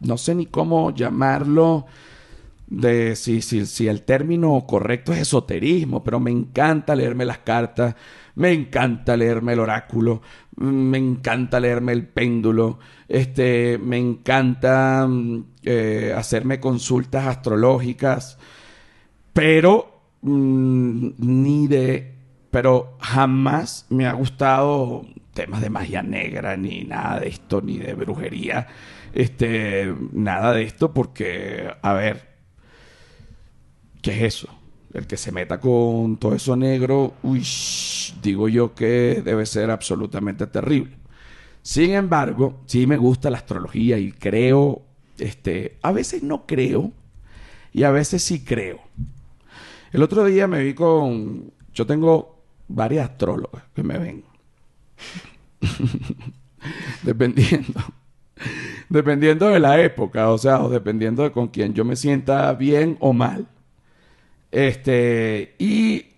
no 0.02 0.18
sé 0.18 0.36
ni 0.36 0.46
cómo 0.48 0.94
llamarlo 0.94 1.86
de 2.68 3.16
si, 3.16 3.42
si, 3.42 3.66
si, 3.66 3.88
el 3.88 4.02
término 4.02 4.66
correcto 4.68 5.14
es 5.14 5.20
esoterismo, 5.20 6.04
pero 6.04 6.20
me 6.20 6.32
encanta 6.32 6.96
leerme 6.96 7.24
las 7.24 7.38
cartas, 7.38 7.96
me 8.36 8.52
encanta 8.52 9.16
leerme 9.16 9.54
el 9.54 9.60
oráculo, 9.60 10.22
me 10.58 10.98
encanta 10.98 11.62
leerme 11.62 11.94
el 11.94 12.06
péndulo, 12.08 12.80
este, 13.08 13.78
me 13.78 13.98
encanta 13.98 15.08
eh, 15.64 16.14
hacerme 16.16 16.60
consultas 16.60 17.28
astrológicas, 17.28 18.38
pero 19.34 20.02
mmm, 20.22 21.10
ni 21.18 21.68
de, 21.68 22.16
pero 22.52 22.98
jamás 23.00 23.86
me 23.90 24.06
ha 24.08 24.14
gustado 24.14 25.06
temas 25.34 25.62
de 25.62 25.70
magia 25.70 26.04
negra, 26.04 26.58
ni 26.58 26.84
nada 26.84 27.20
de 27.20 27.30
esto, 27.30 27.62
ni 27.62 27.78
de 27.78 27.94
brujería, 27.96 28.68
este, 29.14 29.94
nada 30.12 30.54
de 30.54 30.64
esto, 30.64 30.94
porque, 30.94 31.72
a 31.82 31.94
ver, 31.94 32.34
¿Qué 34.04 34.12
es 34.12 34.36
eso? 34.36 34.50
El 34.94 35.08
que 35.08 35.16
se 35.16 35.32
meta 35.32 35.62
con 35.62 36.18
todo 36.18 36.36
eso 36.36 36.58
negro, 36.58 37.14
uy, 37.24 37.42
digo 38.22 38.50
yo 38.50 38.76
que 38.76 39.22
debe 39.24 39.46
ser 39.46 39.72
absolutamente 39.72 40.46
terrible. 40.46 40.98
Sin 41.62 41.92
embargo, 41.92 42.64
sí 42.66 42.86
me 42.86 42.98
gusta 42.98 43.30
la 43.30 43.38
astrología 43.38 43.98
y 43.98 44.12
creo, 44.12 44.82
este, 45.24 45.78
a 45.82 45.92
veces 45.92 46.24
no 46.24 46.46
creo 46.46 46.92
y 47.72 47.84
a 47.84 47.92
veces 47.92 48.24
sí 48.24 48.44
creo. 48.44 48.80
El 49.92 50.04
otro 50.04 50.26
día 50.26 50.48
me 50.48 50.64
vi 50.64 50.74
con, 50.74 51.52
yo 51.74 51.86
tengo 51.86 52.44
varias 52.68 53.10
astrólogas 53.10 53.64
que 53.74 53.84
me 53.84 53.98
ven, 53.98 54.24
dependiendo. 57.04 57.80
dependiendo 58.90 59.50
de 59.50 59.60
la 59.60 59.80
época, 59.82 60.30
o 60.30 60.38
sea, 60.38 60.64
o 60.64 60.70
dependiendo 60.70 61.24
de 61.24 61.32
con 61.32 61.48
quién 61.48 61.74
yo 61.74 61.86
me 61.86 61.96
sienta 61.96 62.54
bien 62.54 62.98
o 63.00 63.14
mal. 63.14 63.48
Este, 64.52 65.56
y 65.58 66.13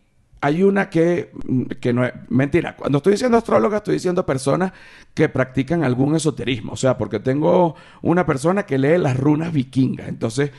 hay 0.46 0.64
una 0.64 0.90
que, 0.90 1.32
que 1.80 1.94
no 1.94 2.06
es 2.06 2.14
mentira. 2.30 2.76
Cuando 2.76 2.98
estoy 3.00 3.14
diciendo 3.14 3.38
astróloga, 3.38 3.78
estoy 3.78 3.96
diciendo 3.96 4.26
personas 4.26 4.74
que 5.14 5.30
practican 5.30 5.84
algún 5.84 6.16
esoterismo. 6.16 6.74
O 6.74 6.78
sea, 6.78 6.98
porque 6.98 7.20
tengo 7.20 7.76
una 8.02 8.26
persona 8.26 8.64
que 8.66 8.78
lee 8.78 8.98
las 8.98 9.18
runas 9.18 9.52
vikingas. 9.54 10.08
Entonces, 10.08 10.52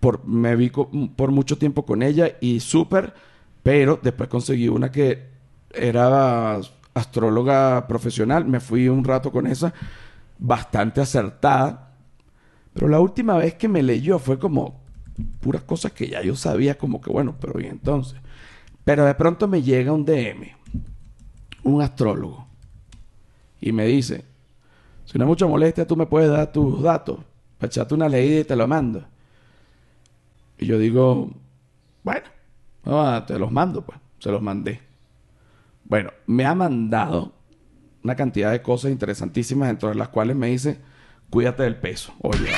por, 0.00 0.26
me 0.26 0.56
vi 0.56 0.70
co- 0.70 0.90
por 1.16 1.30
mucho 1.30 1.58
tiempo 1.58 1.84
con 1.84 2.02
ella 2.02 2.36
y 2.40 2.60
súper, 2.60 3.14
pero 3.62 3.98
después 4.02 4.28
conseguí 4.28 4.68
una 4.68 4.90
que 4.90 5.26
era 5.72 6.58
astróloga 6.94 7.86
profesional. 7.86 8.44
Me 8.44 8.60
fui 8.60 8.88
un 8.88 9.04
rato 9.04 9.30
con 9.32 9.46
esa, 9.46 9.72
bastante 10.38 11.00
acertada. 11.00 11.92
Pero 12.74 12.88
la 12.88 13.00
última 13.00 13.36
vez 13.38 13.54
que 13.54 13.68
me 13.68 13.82
leyó 13.82 14.18
fue 14.18 14.38
como 14.38 14.80
puras 15.40 15.62
cosas 15.62 15.92
que 15.92 16.08
ya 16.08 16.22
yo 16.22 16.36
sabía, 16.36 16.78
como 16.78 17.00
que 17.00 17.10
bueno, 17.10 17.36
pero 17.40 17.60
y 17.60 17.66
entonces. 17.66 18.20
Pero 18.88 19.04
de 19.04 19.14
pronto 19.14 19.46
me 19.46 19.60
llega 19.60 19.92
un 19.92 20.02
DM, 20.02 20.50
un 21.64 21.82
astrólogo, 21.82 22.46
y 23.60 23.70
me 23.70 23.84
dice: 23.84 24.24
Si 25.04 25.18
no 25.18 25.24
es 25.24 25.28
mucha 25.28 25.46
molestia, 25.46 25.86
tú 25.86 25.94
me 25.94 26.06
puedes 26.06 26.30
dar 26.30 26.50
tus 26.50 26.82
datos 26.82 27.18
para 27.58 27.86
una 27.90 28.08
leída 28.08 28.40
y 28.40 28.44
te 28.44 28.56
lo 28.56 28.66
mando. 28.66 29.04
Y 30.56 30.64
yo 30.64 30.78
digo: 30.78 31.30
Bueno, 32.02 32.28
no, 32.86 33.24
te 33.26 33.38
los 33.38 33.52
mando, 33.52 33.82
pues. 33.82 33.98
Se 34.20 34.30
los 34.30 34.40
mandé. 34.40 34.80
Bueno, 35.84 36.10
me 36.26 36.46
ha 36.46 36.54
mandado 36.54 37.34
una 38.02 38.16
cantidad 38.16 38.52
de 38.52 38.62
cosas 38.62 38.90
interesantísimas, 38.90 39.68
dentro 39.68 39.90
de 39.90 39.96
las 39.96 40.08
cuales 40.08 40.34
me 40.34 40.46
dice: 40.46 40.80
Cuídate 41.28 41.64
del 41.64 41.76
peso. 41.76 42.14
Oye, 42.22 42.48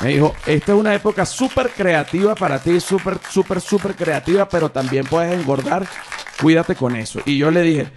me 0.00 0.08
dijo, 0.08 0.34
esta 0.46 0.72
es 0.72 0.78
una 0.78 0.94
época 0.94 1.26
súper 1.26 1.70
creativa 1.70 2.34
para 2.34 2.58
ti, 2.58 2.80
súper, 2.80 3.18
súper, 3.28 3.60
súper 3.60 3.94
creativa, 3.94 4.48
pero 4.48 4.70
también 4.70 5.04
puedes 5.06 5.38
engordar. 5.38 5.86
Cuídate 6.40 6.74
con 6.74 6.96
eso. 6.96 7.20
Y 7.26 7.36
yo 7.38 7.50
le 7.50 7.60
dije, 7.62 7.88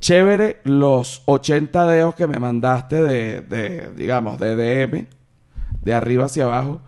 chévere 0.00 0.60
los 0.64 1.22
80 1.26 1.86
dedos 1.86 2.14
que 2.14 2.26
me 2.26 2.38
mandaste 2.38 3.02
de, 3.02 3.40
de, 3.40 3.90
digamos, 3.96 4.38
de 4.38 4.54
DM, 4.56 5.06
de 5.82 5.94
arriba 5.94 6.26
hacia 6.26 6.44
abajo. 6.44 6.80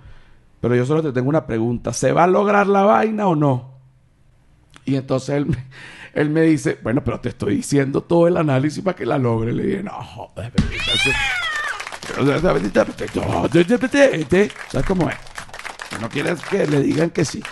Pero 0.61 0.75
yo 0.75 0.85
solo 0.85 1.03
te 1.03 1.13
tengo 1.13 1.29
una 1.29 1.47
pregunta. 1.47 1.93
¿Se 1.93 2.13
va 2.13 2.25
a 2.25 2.27
lograr 2.27 2.67
la 2.67 2.83
vaina 2.83 3.27
o 3.29 3.37
no? 3.37 3.79
Y 4.85 4.97
entonces 4.97 5.31
él, 5.37 5.47
me- 5.47 5.65
él 6.15 6.31
me 6.31 6.43
dice, 6.43 6.79
bueno, 6.83 7.03
pero 7.05 7.21
te 7.21 7.29
estoy 7.31 7.57
diciendo 7.57 8.03
todo 8.03 8.27
el 8.29 8.37
análisis 8.37 8.83
para 8.83 8.97
que 8.97 9.07
la 9.07 9.19
logre. 9.19 9.53
Le 9.53 9.63
dije, 9.63 9.83
no, 9.83 9.93
joder, 9.93 10.53
entonces- 10.57 11.15
¿Sabes 14.71 14.87
cómo 14.87 15.09
es? 15.09 15.17
No 16.01 16.09
quieres 16.09 16.41
que 16.43 16.67
le 16.67 16.81
digan 16.83 17.11
que 17.11 17.25
sí. 17.25 17.43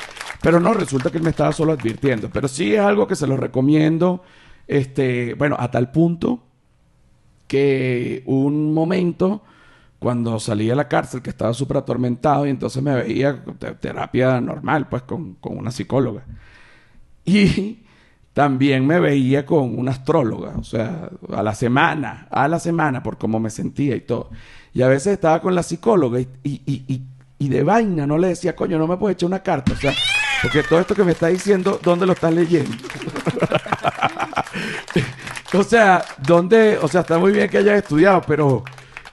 Pero 0.42 0.60
no, 0.60 0.74
resulta 0.74 1.10
que 1.10 1.18
él 1.18 1.24
me 1.24 1.30
estaba 1.30 1.52
solo 1.52 1.72
advirtiendo. 1.72 2.30
Pero 2.32 2.48
sí 2.48 2.74
es 2.74 2.80
algo 2.80 3.06
que 3.06 3.16
se 3.16 3.26
lo 3.26 3.36
recomiendo. 3.36 4.22
Este, 4.66 5.34
bueno, 5.34 5.56
a 5.58 5.70
tal 5.70 5.90
punto 5.90 6.42
que 7.46 8.22
un 8.26 8.74
momento 8.74 9.42
cuando 9.98 10.38
salí 10.40 10.66
de 10.66 10.74
la 10.76 10.88
cárcel 10.88 11.22
que 11.22 11.30
estaba 11.30 11.54
súper 11.54 11.78
atormentado 11.78 12.46
y 12.46 12.50
entonces 12.50 12.82
me 12.82 12.94
veía 12.94 13.42
te- 13.58 13.74
terapia 13.74 14.40
normal, 14.40 14.88
pues 14.88 15.02
con, 15.02 15.34
con 15.36 15.56
una 15.58 15.70
psicóloga. 15.70 16.24
Y 17.24 17.80
también 18.37 18.87
me 18.87 19.01
veía 19.01 19.46
con 19.46 19.79
una 19.79 19.92
astróloga, 19.92 20.53
o 20.59 20.62
sea, 20.62 21.09
a 21.33 21.42
la 21.42 21.55
semana, 21.55 22.27
a 22.31 22.46
la 22.49 22.59
semana, 22.59 23.03
por 23.03 23.16
cómo 23.16 23.40
me 23.40 23.49
sentía 23.49 23.96
y 23.96 24.03
todo. 24.03 24.29
Y 24.75 24.83
a 24.83 24.88
veces 24.88 25.14
estaba 25.14 25.40
con 25.40 25.55
la 25.55 25.62
psicóloga 25.62 26.20
y, 26.20 26.29
y, 26.44 26.61
y, 26.66 27.03
y- 27.38 27.49
de 27.49 27.62
vaina 27.62 28.07
no 28.07 28.18
le 28.18 28.29
decía, 28.29 28.55
coño, 28.55 28.77
no 28.79 28.87
me 28.87 28.99
puedes 28.99 29.14
echar 29.16 29.29
una 29.29 29.42
carta, 29.42 29.72
o 29.72 29.77
sea, 29.77 29.94
porque 30.42 30.62
todo 30.64 30.81
esto 30.81 30.94
que 30.94 31.03
me 31.05 31.12
está 31.12 31.29
diciendo, 31.29 31.81
¿dónde 31.83 32.05
lo 32.05 32.12
estás 32.12 32.35
leyendo? 32.35 32.77
o 35.55 35.62
sea, 35.62 36.05
¿dónde? 36.18 36.77
O 36.83 36.88
sea, 36.88 37.01
está 37.01 37.16
muy 37.18 37.33
bien 37.33 37.49
que 37.49 37.57
hayas 37.57 37.79
estudiado, 37.79 38.20
pero 38.27 38.62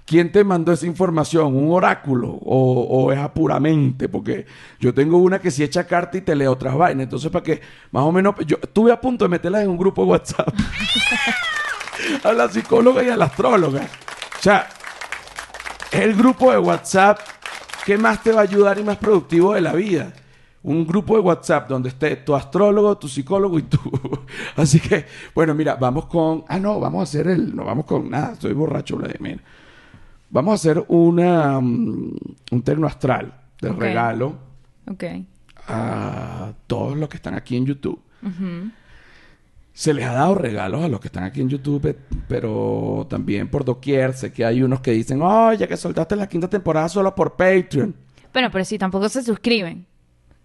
¿quién 0.05 0.31
te 0.31 0.43
mandó 0.43 0.71
esa 0.71 0.85
información? 0.85 1.55
¿Un 1.55 1.71
oráculo? 1.71 2.29
¿O, 2.29 3.11
es 3.11 3.19
apuramente? 3.19 4.09
Porque 4.09 4.45
yo 4.79 4.93
tengo 4.93 5.17
una 5.17 5.39
que 5.39 5.51
sí 5.51 5.63
echa 5.63 5.85
carta 5.85 6.17
y 6.17 6.21
te 6.21 6.35
lee 6.35 6.45
otras 6.45 6.75
vainas. 6.75 7.03
Entonces, 7.03 7.31
para 7.31 7.43
que 7.43 7.61
más 7.91 8.03
o 8.03 8.11
menos, 8.11 8.35
yo 8.45 8.57
estuve 8.61 8.91
a 8.91 8.99
punto 8.99 9.25
de 9.25 9.29
meterlas 9.29 9.63
en 9.63 9.69
un 9.69 9.77
grupo 9.77 10.03
de 10.03 10.11
WhatsApp. 10.11 10.53
a 12.23 12.33
la 12.33 12.49
psicóloga 12.49 13.03
y 13.03 13.09
a 13.09 13.17
la 13.17 13.25
astróloga. 13.25 13.81
O 13.81 14.41
sea, 14.41 14.67
el 15.91 16.15
grupo 16.15 16.51
de 16.51 16.57
WhatsApp 16.57 17.19
que 17.85 17.97
más 17.97 18.23
te 18.23 18.31
va 18.31 18.41
a 18.41 18.43
ayudar 18.43 18.79
y 18.79 18.83
más 18.83 18.97
productivo 18.97 19.53
de 19.53 19.61
la 19.61 19.73
vida. 19.73 20.13
Un 20.63 20.87
grupo 20.87 21.15
de 21.15 21.19
WhatsApp 21.19 21.67
donde 21.67 21.89
esté 21.89 22.15
tu 22.15 22.33
astrólogo, 22.33 22.97
tu 22.97 23.09
psicólogo 23.09 23.59
y 23.59 23.63
tú. 23.63 23.79
Así 24.55 24.79
que, 24.79 25.05
bueno, 25.35 25.53
mira, 25.53 25.75
vamos 25.75 26.05
con. 26.05 26.45
Ah, 26.47 26.57
no, 26.57 26.79
vamos 26.79 27.01
a 27.01 27.03
hacer 27.03 27.27
el. 27.27 27.53
No 27.53 27.65
vamos 27.65 27.85
con 27.85 28.09
nada, 28.09 28.33
estoy 28.33 28.53
borracho, 28.53 28.95
Vladimir. 28.95 29.41
Vamos 30.33 30.51
a 30.51 30.55
hacer 30.55 30.83
una, 30.87 31.61
mm, 31.61 32.15
un 32.51 32.61
terno 32.63 32.87
astral 32.87 33.33
de 33.61 33.71
regalo 33.71 34.35
Ok. 34.89 35.03
a 35.67 36.51
todos 36.67 36.97
los 36.97 37.07
que 37.07 37.17
están 37.17 37.35
aquí 37.35 37.55
en 37.55 37.67
YouTube. 37.67 38.01
Se 39.73 39.93
les 39.93 40.05
ha 40.05 40.13
dado 40.13 40.33
regalos 40.35 40.83
a 40.83 40.87
los 40.87 40.99
que 40.99 41.07
están 41.07 41.23
aquí 41.23 41.39
en 41.41 41.49
YouTube, 41.49 41.95
pero 42.27 43.05
también 43.09 43.47
por 43.47 43.63
doquier. 43.63 44.13
Sé 44.13 44.33
que 44.33 44.43
hay 44.43 44.61
unos 44.63 44.81
que 44.81 44.91
dicen, 44.91 45.21
oye, 45.21 45.67
que 45.67 45.77
soltaste 45.77 46.15
la 46.15 46.27
quinta 46.27 46.47
temporada 46.49 46.89
solo 46.89 47.13
por 47.13 47.35
Patreon. 47.35 47.95
Bueno, 48.33 48.49
pero 48.51 48.65
si 48.65 48.77
tampoco 48.79 49.09
se 49.09 49.21
suscriben. 49.23 49.85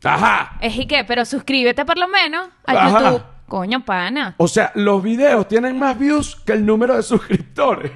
¡Ajá! 0.05 0.59
Es 0.61 0.77
y 0.77 0.87
qué, 0.87 1.03
pero 1.09 1.25
suscríbete 1.25 1.85
por 1.87 1.97
lo 1.99 2.09
menos 2.09 2.47
a 2.67 2.73
Ajá. 2.73 3.11
YouTube. 3.11 3.23
Coño, 3.49 3.83
pana. 3.85 4.35
O 4.37 4.47
sea, 4.49 4.71
los 4.75 5.03
videos 5.03 5.49
tienen 5.49 5.79
más 5.79 5.99
views 5.99 6.37
que 6.45 6.53
el 6.53 6.67
número 6.67 6.95
de 6.95 7.03
suscriptores. 7.15 7.91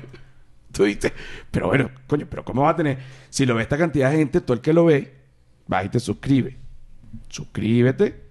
Tú 0.77 0.85
dices, 0.85 1.13
pero 1.51 1.69
bueno, 1.69 1.91
coño, 2.07 2.27
pero 2.29 2.45
¿cómo 2.45 2.63
va 2.63 2.71
a 2.71 2.77
tener? 2.77 2.99
Si 3.31 3.47
lo 3.47 3.55
ve 3.55 3.63
esta 3.63 3.79
cantidad 3.79 4.11
de 4.11 4.17
gente, 4.19 4.41
tú 4.41 4.53
el 4.53 4.61
que 4.61 4.73
lo 4.73 4.87
ve, 4.87 5.15
va 5.73 5.85
y 5.85 5.89
te 5.89 6.01
suscribe. 6.01 6.59
Suscríbete. 7.29 8.23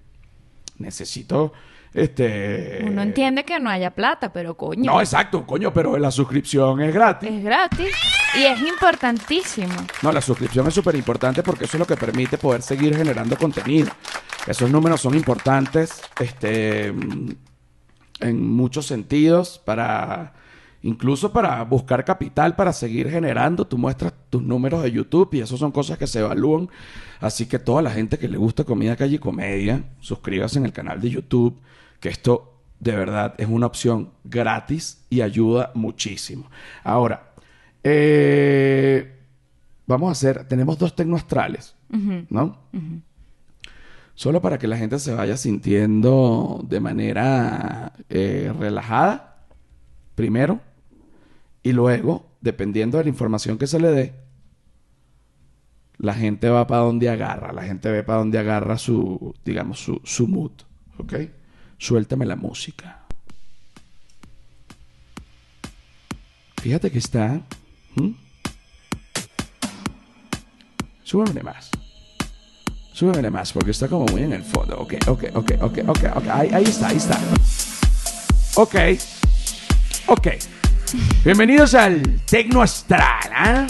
Necesito, 0.79 1.53
este... 1.93 2.83
Uno 2.87 3.01
entiende 3.01 3.43
que 3.43 3.59
no 3.59 3.69
haya 3.69 3.91
plata, 3.91 4.31
pero 4.31 4.55
coño. 4.55 4.91
No, 4.91 4.99
exacto, 4.99 5.45
coño, 5.45 5.73
pero 5.73 5.97
la 5.97 6.09
suscripción 6.09 6.81
es 6.81 6.93
gratis. 6.93 7.29
Es 7.29 7.43
gratis 7.43 7.95
y 8.35 8.43
es 8.43 8.61
importantísimo. 8.61 9.73
No, 10.01 10.11
la 10.11 10.21
suscripción 10.21 10.67
es 10.67 10.73
súper 10.73 10.95
importante 10.95 11.43
porque 11.43 11.65
eso 11.65 11.77
es 11.77 11.79
lo 11.79 11.85
que 11.85 11.97
permite 11.97 12.37
poder 12.37 12.61
seguir 12.61 12.95
generando 12.95 13.37
contenido. 13.37 13.91
Esos 14.47 14.71
números 14.71 15.01
son 15.01 15.15
importantes 15.15 16.01
este, 16.19 16.87
en 18.21 18.49
muchos 18.49 18.87
sentidos 18.87 19.61
para 19.63 20.33
incluso 20.83 21.31
para 21.31 21.63
buscar 21.63 22.03
capital 22.05 22.55
para 22.55 22.73
seguir 22.73 23.09
generando. 23.09 23.65
Tú 23.65 23.77
muestras 23.77 24.13
tus 24.29 24.41
números 24.41 24.83
de 24.83 24.91
YouTube 24.91 25.29
y 25.33 25.41
eso 25.41 25.57
son 25.57 25.71
cosas 25.71 25.97
que 25.97 26.07
se 26.07 26.19
evalúan. 26.19 26.69
Así 27.19 27.45
que 27.45 27.59
toda 27.59 27.81
la 27.81 27.91
gente 27.91 28.17
que 28.17 28.27
le 28.27 28.37
gusta 28.37 28.63
comida 28.63 28.95
calle 28.95 29.15
y 29.15 29.19
comedia, 29.19 29.83
suscríbase 29.99 30.59
en 30.59 30.65
el 30.65 30.73
canal 30.73 30.99
de 30.99 31.09
YouTube, 31.09 31.59
que 31.99 32.09
esto 32.09 32.51
de 32.79 32.95
verdad 32.95 33.35
es 33.37 33.47
una 33.47 33.67
opción 33.67 34.09
gratis 34.23 35.05
y 35.09 35.21
ayuda 35.21 35.71
muchísimo. 35.75 36.49
Ahora, 36.83 37.31
eh, 37.83 39.19
vamos 39.85 40.09
a 40.09 40.11
hacer, 40.13 40.47
tenemos 40.47 40.79
dos 40.79 40.95
tecnoastrales, 40.95 41.75
¿no? 42.29 42.57
Solo 44.15 44.41
para 44.41 44.57
que 44.57 44.67
la 44.67 44.77
gente 44.77 44.97
se 44.99 45.13
vaya 45.13 45.37
sintiendo 45.37 46.63
de 46.67 46.79
manera 46.79 47.93
eh, 48.09 48.51
relajada, 48.57 49.45
primero, 50.15 50.59
y 51.63 51.73
luego, 51.73 52.37
dependiendo 52.41 52.97
de 52.97 53.05
la 53.05 53.09
información 53.09 53.57
que 53.57 53.67
se 53.67 53.79
le 53.79 53.89
dé, 53.89 54.13
la 55.97 56.13
gente 56.15 56.49
va 56.49 56.65
para 56.65 56.81
donde 56.81 57.09
agarra, 57.09 57.53
la 57.53 57.63
gente 57.63 57.91
ve 57.91 58.03
para 58.03 58.19
donde 58.19 58.39
agarra 58.39 58.77
su, 58.77 59.35
digamos, 59.45 59.79
su, 59.79 60.01
su 60.03 60.27
mood, 60.27 60.51
¿ok? 60.97 61.13
Suéltame 61.77 62.25
la 62.25 62.35
música. 62.35 63.05
Fíjate 66.61 66.91
que 66.91 66.99
está... 66.99 67.41
¿Mm? 67.95 68.11
Súbemele 71.03 71.43
más. 71.43 71.69
Súbemele 72.93 73.29
más 73.29 73.51
porque 73.51 73.71
está 73.71 73.87
como 73.87 74.05
muy 74.05 74.23
en 74.23 74.33
el 74.33 74.43
fondo. 74.43 74.79
Ok, 74.79 74.93
ok, 75.07 75.23
ok, 75.33 75.51
ok, 75.61 75.77
ok, 75.87 76.03
ok. 76.15 76.27
Ahí, 76.29 76.49
ahí 76.53 76.63
está, 76.63 76.87
ahí 76.87 76.97
está. 76.97 77.19
Ok. 78.55 78.75
Ok. 80.07 80.27
Bienvenidos 81.23 81.73
al 81.73 82.01
Tecno 82.25 82.61
Astral, 82.61 83.29
¿ah? 83.33 83.67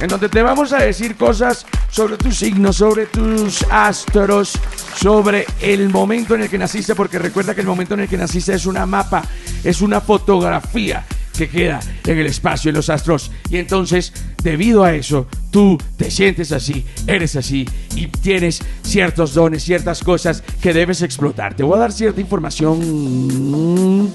En 0.00 0.08
donde 0.08 0.28
te 0.28 0.42
vamos 0.42 0.72
a 0.72 0.78
decir 0.78 1.16
cosas 1.16 1.66
sobre 1.90 2.16
tus 2.16 2.36
signos, 2.36 2.76
sobre 2.76 3.06
tus 3.06 3.64
astros, 3.70 4.52
sobre 4.96 5.46
el 5.60 5.88
momento 5.88 6.36
en 6.36 6.42
el 6.42 6.48
que 6.48 6.58
naciste, 6.58 6.94
porque 6.94 7.18
recuerda 7.18 7.54
que 7.54 7.62
el 7.62 7.66
momento 7.66 7.94
en 7.94 8.00
el 8.00 8.08
que 8.08 8.16
naciste 8.16 8.54
es 8.54 8.66
una 8.66 8.86
mapa, 8.86 9.24
es 9.64 9.80
una 9.80 10.00
fotografía 10.00 11.04
que 11.36 11.48
queda 11.48 11.80
en 12.06 12.18
el 12.18 12.26
espacio, 12.26 12.68
en 12.68 12.76
los 12.76 12.88
astros. 12.90 13.32
Y 13.50 13.56
entonces, 13.56 14.12
debido 14.40 14.84
a 14.84 14.94
eso, 14.94 15.26
tú 15.50 15.76
te 15.96 16.10
sientes 16.10 16.52
así, 16.52 16.84
eres 17.08 17.34
así 17.34 17.68
y 17.96 18.06
tienes 18.06 18.60
ciertos 18.82 19.34
dones, 19.34 19.64
ciertas 19.64 20.04
cosas 20.04 20.44
que 20.60 20.72
debes 20.72 21.02
explotar. 21.02 21.54
Te 21.54 21.64
voy 21.64 21.76
a 21.76 21.80
dar 21.80 21.92
cierta 21.92 22.20
información. 22.20 24.12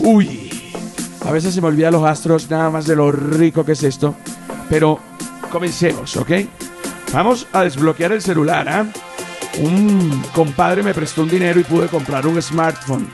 Uy, 0.00 0.61
a 1.24 1.32
veces 1.32 1.54
se 1.54 1.60
me 1.60 1.68
olvida 1.68 1.90
los 1.90 2.04
astros, 2.04 2.50
nada 2.50 2.70
más 2.70 2.86
de 2.86 2.96
lo 2.96 3.12
rico 3.12 3.64
que 3.64 3.72
es 3.72 3.82
esto. 3.82 4.14
Pero 4.68 4.98
comencemos, 5.50 6.16
¿ok? 6.16 6.30
Vamos 7.12 7.46
a 7.52 7.62
desbloquear 7.62 8.12
el 8.12 8.22
celular, 8.22 8.68
¿ah? 8.68 8.86
Un 9.60 10.22
compadre 10.34 10.82
me 10.82 10.94
prestó 10.94 11.22
un 11.22 11.28
dinero 11.28 11.60
y 11.60 11.64
pude 11.64 11.88
comprar 11.88 12.26
un 12.26 12.40
smartphone. 12.40 13.06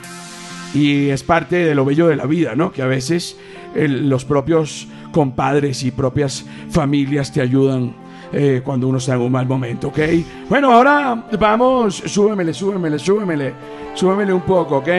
Y 0.73 1.09
es 1.09 1.23
parte 1.23 1.57
de 1.57 1.75
lo 1.75 1.83
bello 1.83 2.07
de 2.07 2.15
la 2.15 2.25
vida, 2.25 2.55
¿no? 2.55 2.71
Que 2.71 2.81
a 2.81 2.87
veces 2.87 3.35
los 3.75 4.25
propios 4.25 4.87
compadres 5.11 5.83
y 5.83 5.91
propias 5.91 6.45
familias 6.69 7.31
te 7.31 7.41
ayudan 7.41 7.93
eh, 8.31 8.61
cuando 8.63 8.87
uno 8.87 8.99
está 8.99 9.15
en 9.15 9.21
un 9.21 9.31
mal 9.31 9.47
momento, 9.47 9.89
¿ok? 9.89 9.99
Bueno, 10.47 10.71
ahora 10.71 11.25
vamos, 11.39 11.95
súbemele, 12.05 12.53
súbemele, 12.53 12.99
súbemele, 12.99 13.53
súbemele 13.95 14.31
un 14.31 14.41
poco, 14.41 14.77
¿ok? 14.77 14.89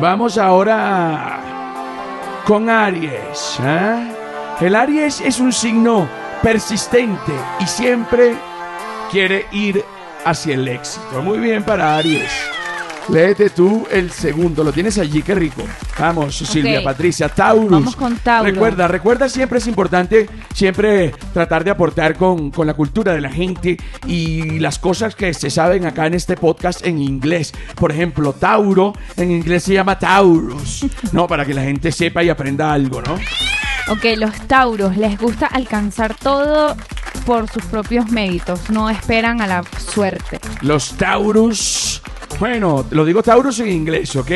Vamos 0.00 0.38
ahora 0.38 1.39
con 2.44 2.68
Aries. 2.68 3.58
¿ah? 3.60 4.56
El 4.60 4.74
Aries 4.74 5.20
es 5.20 5.40
un 5.40 5.52
signo 5.52 6.08
persistente 6.42 7.32
y 7.60 7.66
siempre 7.66 8.34
quiere 9.10 9.46
ir 9.52 9.84
hacia 10.24 10.54
el 10.54 10.68
éxito. 10.68 11.22
Muy 11.22 11.38
bien 11.38 11.62
para 11.62 11.96
Aries. 11.96 12.30
Léete 13.12 13.50
tú 13.50 13.86
el 13.90 14.10
segundo, 14.12 14.62
lo 14.62 14.72
tienes 14.72 14.96
allí, 14.98 15.22
qué 15.22 15.34
rico. 15.34 15.62
Vamos, 15.98 16.36
Silvia 16.36 16.82
Patricia, 16.82 17.28
Taurus. 17.28 17.70
Vamos 17.70 17.96
con 17.96 18.16
Tauro. 18.16 18.48
Recuerda, 18.48 18.86
recuerda, 18.86 19.28
siempre 19.28 19.58
es 19.58 19.66
importante, 19.66 20.28
siempre 20.54 21.12
tratar 21.32 21.64
de 21.64 21.72
aportar 21.72 22.14
con, 22.14 22.52
con 22.52 22.68
la 22.68 22.74
cultura 22.74 23.12
de 23.12 23.20
la 23.20 23.30
gente 23.30 23.76
y 24.06 24.60
las 24.60 24.78
cosas 24.78 25.16
que 25.16 25.34
se 25.34 25.50
saben 25.50 25.86
acá 25.86 26.06
en 26.06 26.14
este 26.14 26.36
podcast 26.36 26.86
en 26.86 27.00
inglés. 27.00 27.52
Por 27.74 27.90
ejemplo, 27.90 28.32
Tauro, 28.32 28.92
en 29.16 29.32
inglés 29.32 29.64
se 29.64 29.74
llama 29.74 29.98
Taurus, 29.98 30.86
¿no? 31.12 31.26
Para 31.26 31.44
que 31.44 31.52
la 31.52 31.62
gente 31.62 31.90
sepa 31.90 32.22
y 32.22 32.28
aprenda 32.28 32.72
algo, 32.72 33.02
¿no? 33.02 33.18
Ok, 33.90 34.04
los 34.16 34.32
Tauros 34.46 34.96
les 34.96 35.18
gusta 35.18 35.46
alcanzar 35.46 36.14
todo 36.14 36.76
por 37.30 37.48
sus 37.48 37.64
propios 37.66 38.10
méritos, 38.10 38.70
no 38.70 38.90
esperan 38.90 39.40
a 39.40 39.46
la 39.46 39.62
suerte. 39.62 40.40
Los 40.62 40.96
Taurus. 40.96 42.02
Bueno, 42.40 42.84
lo 42.90 43.04
digo 43.04 43.22
Taurus 43.22 43.60
en 43.60 43.68
inglés, 43.68 44.16
¿ok? 44.16 44.32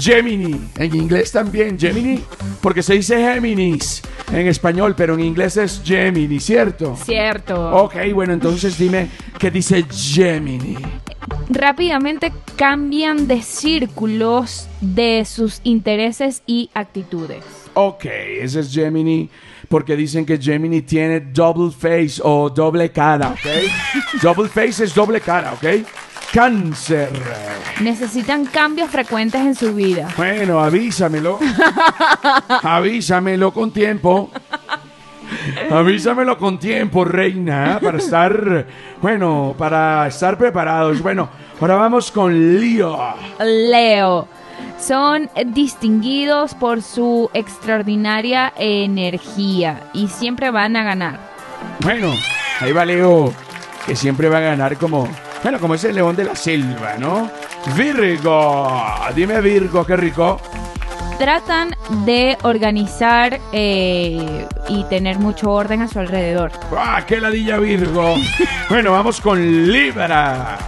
Gemini, 0.00 0.58
en 0.78 0.96
inglés 0.96 1.32
también, 1.32 1.78
Gemini, 1.78 2.18
porque 2.62 2.82
se 2.82 2.94
dice 2.94 3.18
Géminis 3.18 4.00
en 4.32 4.46
español, 4.46 4.94
pero 4.96 5.12
en 5.12 5.20
inglés 5.20 5.58
es 5.58 5.82
Gemini, 5.84 6.40
¿cierto? 6.40 6.96
Cierto. 7.04 7.76
Ok, 7.84 7.96
bueno, 8.14 8.32
entonces 8.32 8.78
dime 8.78 9.10
qué 9.38 9.50
dice 9.50 9.84
Gemini. 9.92 10.78
Rápidamente 11.50 12.32
cambian 12.56 13.26
de 13.26 13.42
círculos 13.42 14.66
de 14.80 15.26
sus 15.26 15.60
intereses 15.62 16.42
y 16.46 16.70
actitudes. 16.72 17.44
Ok, 17.74 18.06
ese 18.06 18.60
es 18.60 18.72
Gemini, 18.72 19.28
porque 19.68 19.96
dicen 19.96 20.24
que 20.24 20.38
Gemini 20.38 20.82
tiene 20.82 21.20
double 21.20 21.70
face 21.70 22.20
o 22.22 22.50
doble 22.50 22.90
cara, 22.90 23.28
¿ok? 23.28 24.22
double 24.22 24.48
face 24.48 24.84
es 24.84 24.94
doble 24.94 25.20
cara, 25.20 25.52
¿ok? 25.52 25.86
Cáncer. 26.32 27.10
Necesitan 27.80 28.46
cambios 28.46 28.90
frecuentes 28.90 29.40
en 29.40 29.54
su 29.54 29.74
vida. 29.74 30.08
Bueno, 30.16 30.60
avísamelo. 30.60 31.38
avísamelo 32.62 33.52
con 33.52 33.70
tiempo. 33.70 34.30
Avísamelo 35.70 36.36
con 36.36 36.58
tiempo, 36.58 37.04
reina, 37.04 37.78
para 37.82 37.98
estar, 37.98 38.66
bueno, 39.00 39.54
para 39.56 40.06
estar 40.08 40.36
preparados. 40.36 41.00
Bueno, 41.00 41.28
ahora 41.60 41.76
vamos 41.76 42.10
con 42.10 42.60
Leo. 42.60 42.98
Leo. 43.40 44.28
Son 44.86 45.30
distinguidos 45.46 46.54
por 46.54 46.82
su 46.82 47.30
extraordinaria 47.32 48.52
energía 48.58 49.80
y 49.94 50.08
siempre 50.08 50.50
van 50.50 50.76
a 50.76 50.84
ganar. 50.84 51.18
Bueno, 51.80 52.12
ahí 52.60 52.70
va 52.70 52.84
Leo, 52.84 53.32
que 53.86 53.96
siempre 53.96 54.28
va 54.28 54.38
a 54.38 54.40
ganar 54.42 54.76
como, 54.76 55.08
bueno, 55.42 55.58
como 55.58 55.74
ese 55.74 55.90
león 55.90 56.16
de 56.16 56.24
la 56.24 56.36
selva, 56.36 56.98
¿no? 56.98 57.30
Virgo, 57.74 58.84
dime 59.16 59.40
Virgo, 59.40 59.86
qué 59.86 59.96
rico. 59.96 60.38
Tratan 61.18 61.74
de 62.04 62.36
organizar 62.42 63.40
eh, 63.52 64.46
y 64.68 64.84
tener 64.90 65.18
mucho 65.18 65.50
orden 65.50 65.80
a 65.80 65.88
su 65.88 65.98
alrededor. 65.98 66.52
¡Ah, 66.76 67.02
qué 67.06 67.20
ladilla 67.20 67.56
Virgo! 67.58 68.16
Bueno, 68.68 68.92
vamos 68.92 69.20
con 69.20 69.70
Libra. 69.70 70.58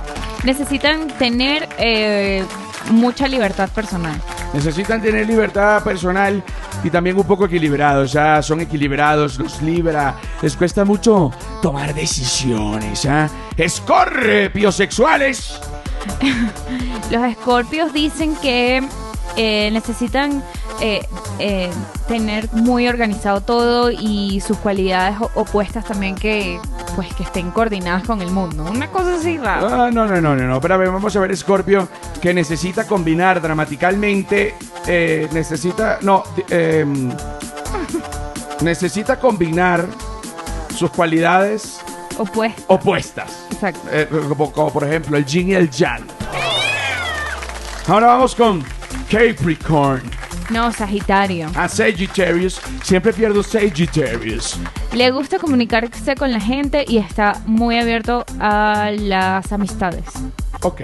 Necesitan 0.44 1.08
tener 1.18 1.68
eh, 1.78 2.44
mucha 2.90 3.28
libertad 3.28 3.68
personal. 3.70 4.20
Necesitan 4.52 5.02
tener 5.02 5.26
libertad 5.26 5.82
personal 5.82 6.42
y 6.82 6.90
también 6.90 7.16
un 7.16 7.24
poco 7.24 7.46
equilibrados. 7.46 8.12
Ya 8.12 8.42
son 8.42 8.60
equilibrados, 8.60 9.38
los 9.38 9.60
Libra. 9.62 10.16
Les 10.42 10.56
cuesta 10.56 10.84
mucho 10.84 11.30
tomar 11.62 11.94
decisiones. 11.94 13.06
¿ah? 13.06 13.28
Escorpios 13.56 14.74
sexuales. 14.74 15.60
Los 17.10 17.24
escorpios 17.24 17.92
dicen 17.92 18.36
que 18.36 18.82
eh, 19.36 19.70
necesitan 19.72 20.42
eh, 20.80 21.04
eh, 21.38 21.70
tener 22.08 22.48
muy 22.52 22.86
organizado 22.88 23.40
todo 23.40 23.90
y 23.90 24.40
sus 24.40 24.56
cualidades 24.58 25.16
opuestas 25.34 25.84
también 25.84 26.14
que 26.14 26.60
pues 26.94 27.12
que 27.14 27.22
estén 27.22 27.50
coordinadas 27.50 28.04
con 28.06 28.20
el 28.22 28.30
mundo. 28.30 28.64
Una 28.70 28.88
cosa 28.90 29.16
así 29.16 29.36
rara. 29.38 29.86
Ah, 29.86 29.90
no, 29.90 30.06
no, 30.06 30.20
no, 30.20 30.34
no, 30.36 30.46
no. 30.46 30.54
Espérame, 30.56 30.86
vamos 30.92 31.14
a 31.16 31.20
ver 31.20 31.36
Scorpio 31.36 31.88
que 32.20 32.32
necesita 32.34 32.86
combinar 32.86 33.40
dramaticalmente. 33.40 34.54
eh, 34.86 35.28
necesita. 35.32 35.98
No. 36.02 36.22
em, 36.48 37.10
necesita 38.62 39.18
combinar 39.18 39.84
sus 40.74 40.90
cualidades 40.90 41.80
Opuestas. 42.18 42.64
opuestas. 42.68 43.46
Exacto. 43.52 43.80
Eh, 43.90 44.08
como, 44.28 44.52
como 44.52 44.72
por 44.72 44.84
ejemplo 44.84 45.16
el 45.16 45.24
yin 45.26 45.50
y 45.50 45.54
el 45.54 45.70
yang. 45.70 46.06
Ahora 47.88 48.06
vamos 48.08 48.34
con 48.34 48.64
Capricorn. 49.10 50.02
No, 50.50 50.72
Sagitario. 50.72 51.50
A 51.56 51.68
Sagittarius. 51.68 52.60
Siempre 52.82 53.12
pierdo 53.12 53.42
Sagittarius. 53.42 54.58
Le 54.94 55.10
gusta 55.10 55.38
comunicarse 55.38 56.14
con 56.14 56.32
la 56.32 56.40
gente 56.40 56.84
y 56.86 56.98
está 56.98 57.40
muy 57.46 57.78
abierto 57.78 58.24
a 58.38 58.90
las 58.96 59.52
amistades. 59.52 60.04
Ok. 60.62 60.82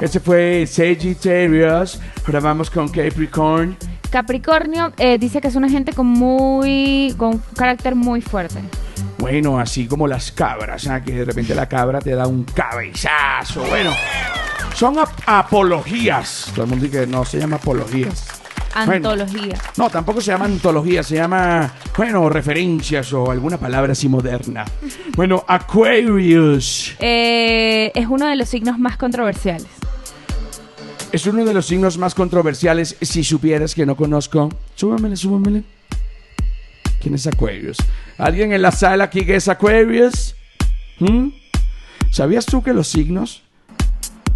Ese 0.00 0.18
fue 0.20 0.66
Sagittarius. 0.66 2.00
Ahora 2.26 2.40
vamos 2.40 2.70
con 2.70 2.88
Capricorn. 2.88 3.76
Capricornio 4.10 4.92
eh, 4.96 5.18
dice 5.18 5.40
que 5.40 5.48
es 5.48 5.56
una 5.56 5.68
gente 5.68 5.92
con 5.92 6.06
muy 6.06 7.14
con 7.18 7.34
un 7.34 7.42
carácter 7.56 7.94
muy 7.94 8.20
fuerte. 8.22 8.60
Bueno, 9.18 9.58
así 9.58 9.86
como 9.86 10.06
las 10.06 10.30
cabras, 10.32 10.86
¿ah? 10.86 11.02
que 11.02 11.12
de 11.12 11.24
repente 11.24 11.54
la 11.54 11.68
cabra 11.68 12.00
te 12.00 12.14
da 12.14 12.26
un 12.26 12.44
cabezazo. 12.44 13.62
Bueno, 13.64 13.92
son 14.74 14.98
ap- 14.98 15.20
apologías. 15.26 16.50
Todo 16.54 16.64
el 16.64 16.70
mundo 16.70 16.84
dice 16.86 17.00
que 17.00 17.06
no 17.06 17.24
se 17.24 17.38
llama 17.38 17.56
apologías. 17.56 18.35
Bueno. 18.84 19.10
Antología. 19.10 19.58
No, 19.76 19.88
tampoco 19.88 20.20
se 20.20 20.32
llama 20.32 20.44
antología, 20.44 21.02
se 21.02 21.14
llama, 21.14 21.72
bueno, 21.96 22.28
referencias 22.28 23.12
o 23.12 23.30
alguna 23.30 23.56
palabra 23.58 23.92
así 23.92 24.08
moderna. 24.08 24.64
Bueno, 25.16 25.42
Aquarius 25.48 26.94
Eh, 26.98 27.90
es 27.94 28.06
uno 28.06 28.26
de 28.26 28.36
los 28.36 28.48
signos 28.48 28.78
más 28.78 28.98
controversiales. 28.98 29.66
es 31.10 31.24
uno 31.26 31.44
de 31.44 31.54
los 31.54 31.64
signos 31.66 31.96
más 31.96 32.14
controversiales. 32.14 32.96
Si 33.00 33.24
supieras 33.24 33.74
que 33.74 33.86
no 33.86 33.96
conozco, 33.96 34.50
súbamele, 34.74 35.16
súbamele. 35.16 35.62
¿Quién 37.00 37.14
es 37.14 37.26
Aquarius? 37.26 37.78
¿Alguien 38.18 38.52
en 38.52 38.60
la 38.60 38.72
sala 38.72 39.04
aquí 39.04 39.24
que 39.24 39.36
es 39.36 39.48
Aquarius? 39.48 40.34
¿Mm? 40.98 41.28
¿Sabías 42.10 42.44
tú 42.44 42.62
que 42.62 42.72
los 42.74 42.88
signos 42.88 43.42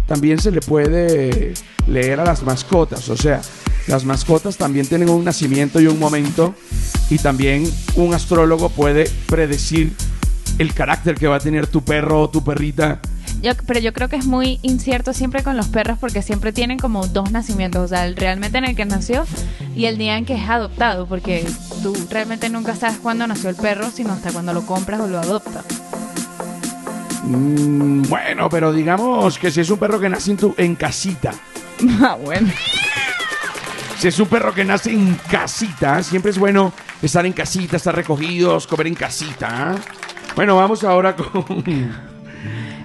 también 0.07 0.39
se 0.39 0.51
le 0.51 0.61
puede 0.61 1.53
leer 1.87 2.19
a 2.19 2.25
las 2.25 2.41
mascotas? 2.43 3.07
O 3.09 3.17
sea, 3.17 3.41
las 3.87 4.05
mascotas 4.05 4.57
también 4.57 4.85
tienen 4.87 5.09
un 5.09 5.23
nacimiento 5.25 5.79
y 5.81 5.87
un 5.87 5.99
momento 5.99 6.53
y 7.09 7.17
también 7.17 7.69
un 7.95 8.13
astrólogo 8.13 8.69
puede 8.69 9.09
predecir 9.27 9.93
el 10.57 10.73
carácter 10.73 11.15
que 11.15 11.27
va 11.27 11.37
a 11.37 11.39
tener 11.39 11.67
tu 11.67 11.81
perro 11.83 12.21
o 12.21 12.29
tu 12.29 12.43
perrita. 12.43 12.99
Yo- 13.41 13.53
pero 13.65 13.79
yo 13.79 13.91
creo 13.91 14.07
que 14.07 14.17
es 14.17 14.25
muy 14.25 14.59
incierto 14.61 15.13
siempre 15.13 15.41
con 15.41 15.57
los 15.57 15.67
perros 15.67 15.97
porque 15.99 16.21
siempre 16.21 16.53
tienen 16.53 16.77
como 16.77 17.07
dos 17.07 17.31
nacimientos. 17.31 17.83
O 17.83 17.87
sea, 17.87 18.05
el 18.05 18.15
realmente 18.15 18.59
en 18.59 18.65
el 18.65 18.75
que 18.75 18.85
nació 18.85 19.25
y 19.75 19.85
el 19.85 19.97
día 19.97 20.17
en 20.17 20.25
que 20.25 20.35
es 20.35 20.47
adoptado. 20.47 21.07
Porque 21.07 21.43
tú 21.81 21.95
realmente 22.11 22.49
nunca 22.49 22.75
sabes 22.75 22.97
cuándo 22.99 23.25
nació 23.25 23.49
el 23.49 23.55
perro, 23.55 23.89
sino 23.91 24.13
hasta 24.13 24.31
cuando 24.31 24.53
lo 24.53 24.63
compras 24.67 24.99
o 25.01 25.07
lo 25.07 25.17
adoptas. 25.19 25.65
Mm, 27.23 28.03
bueno, 28.09 28.49
pero 28.49 28.73
digamos 28.73 29.37
que 29.39 29.49
si 29.51 29.61
es 29.61 29.69
un 29.69 29.79
perro 29.79 29.99
que 29.99 30.09
nace 30.09 30.31
en, 30.31 30.37
tu, 30.37 30.53
en 30.57 30.75
casita, 30.75 31.31
ah, 32.01 32.17
bueno. 32.23 32.51
Si 34.01 34.07
es 34.07 34.19
un 34.19 34.25
perro 34.25 34.51
que 34.51 34.65
nace 34.65 34.91
en 34.91 35.13
casita, 35.29 36.01
siempre 36.01 36.31
es 36.31 36.39
bueno 36.39 36.73
estar 37.03 37.23
en 37.23 37.33
casita, 37.33 37.77
estar 37.77 37.95
recogidos, 37.95 38.65
comer 38.65 38.87
en 38.87 38.95
casita. 38.95 39.75
Bueno, 40.35 40.55
vamos 40.55 40.83
ahora 40.83 41.15
con. 41.15 41.45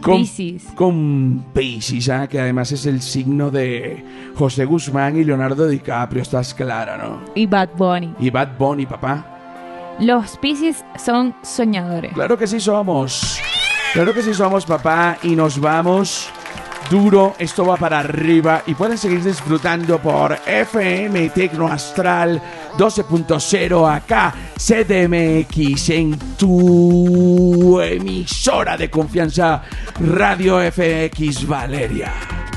Con, 0.03 0.19
Piscis. 0.19 0.65
con 0.75 1.47
Piscis, 1.55 2.11
¿ah? 2.11 2.29
que 2.29 2.39
además 2.39 2.71
es 2.73 2.85
el 2.85 3.01
signo 3.01 3.51
de 3.51 4.05
José 4.35 4.67
Guzmán 4.67 5.17
y 5.17 5.25
Leonardo 5.25 5.67
DiCaprio, 5.67 6.21
estás 6.21 6.53
clara, 6.53 6.99
¿no? 6.99 7.23
Y 7.35 7.47
Bad 7.47 7.71
Bunny. 7.79 8.15
Y 8.21 8.29
Bad 8.29 8.59
Bunny, 8.59 8.85
papá. 8.85 9.97
Los 9.99 10.37
Piscis 10.37 10.85
son 11.03 11.35
soñadores. 11.43 12.13
Claro 12.13 12.37
que 12.37 12.47
sí 12.47 12.61
somos. 12.61 13.41
Claro 13.95 14.13
que 14.13 14.21
sí 14.21 14.35
somos, 14.35 14.67
papá. 14.67 15.17
Y 15.23 15.35
nos 15.35 15.59
vamos 15.59 16.31
duro. 16.89 17.35
Esto 17.39 17.65
va 17.65 17.77
para 17.77 18.01
arriba. 18.01 18.63
Y 18.67 18.75
pueden 18.75 18.99
seguir 18.99 19.23
disfrutando 19.23 19.99
por 19.99 20.39
FM 20.47 21.31
Tecno 21.31 21.67
Astral 21.67 22.41
12.0 22.77 23.95
acá. 23.95 24.35
CDMX 24.57 25.91
en 25.91 26.19
tu 26.37 27.81
emisora 27.81 28.77
de 28.77 28.91
confianza 28.91 29.63
Radio 30.01 30.61
FX 30.61 31.47
Valeria. 31.47 32.56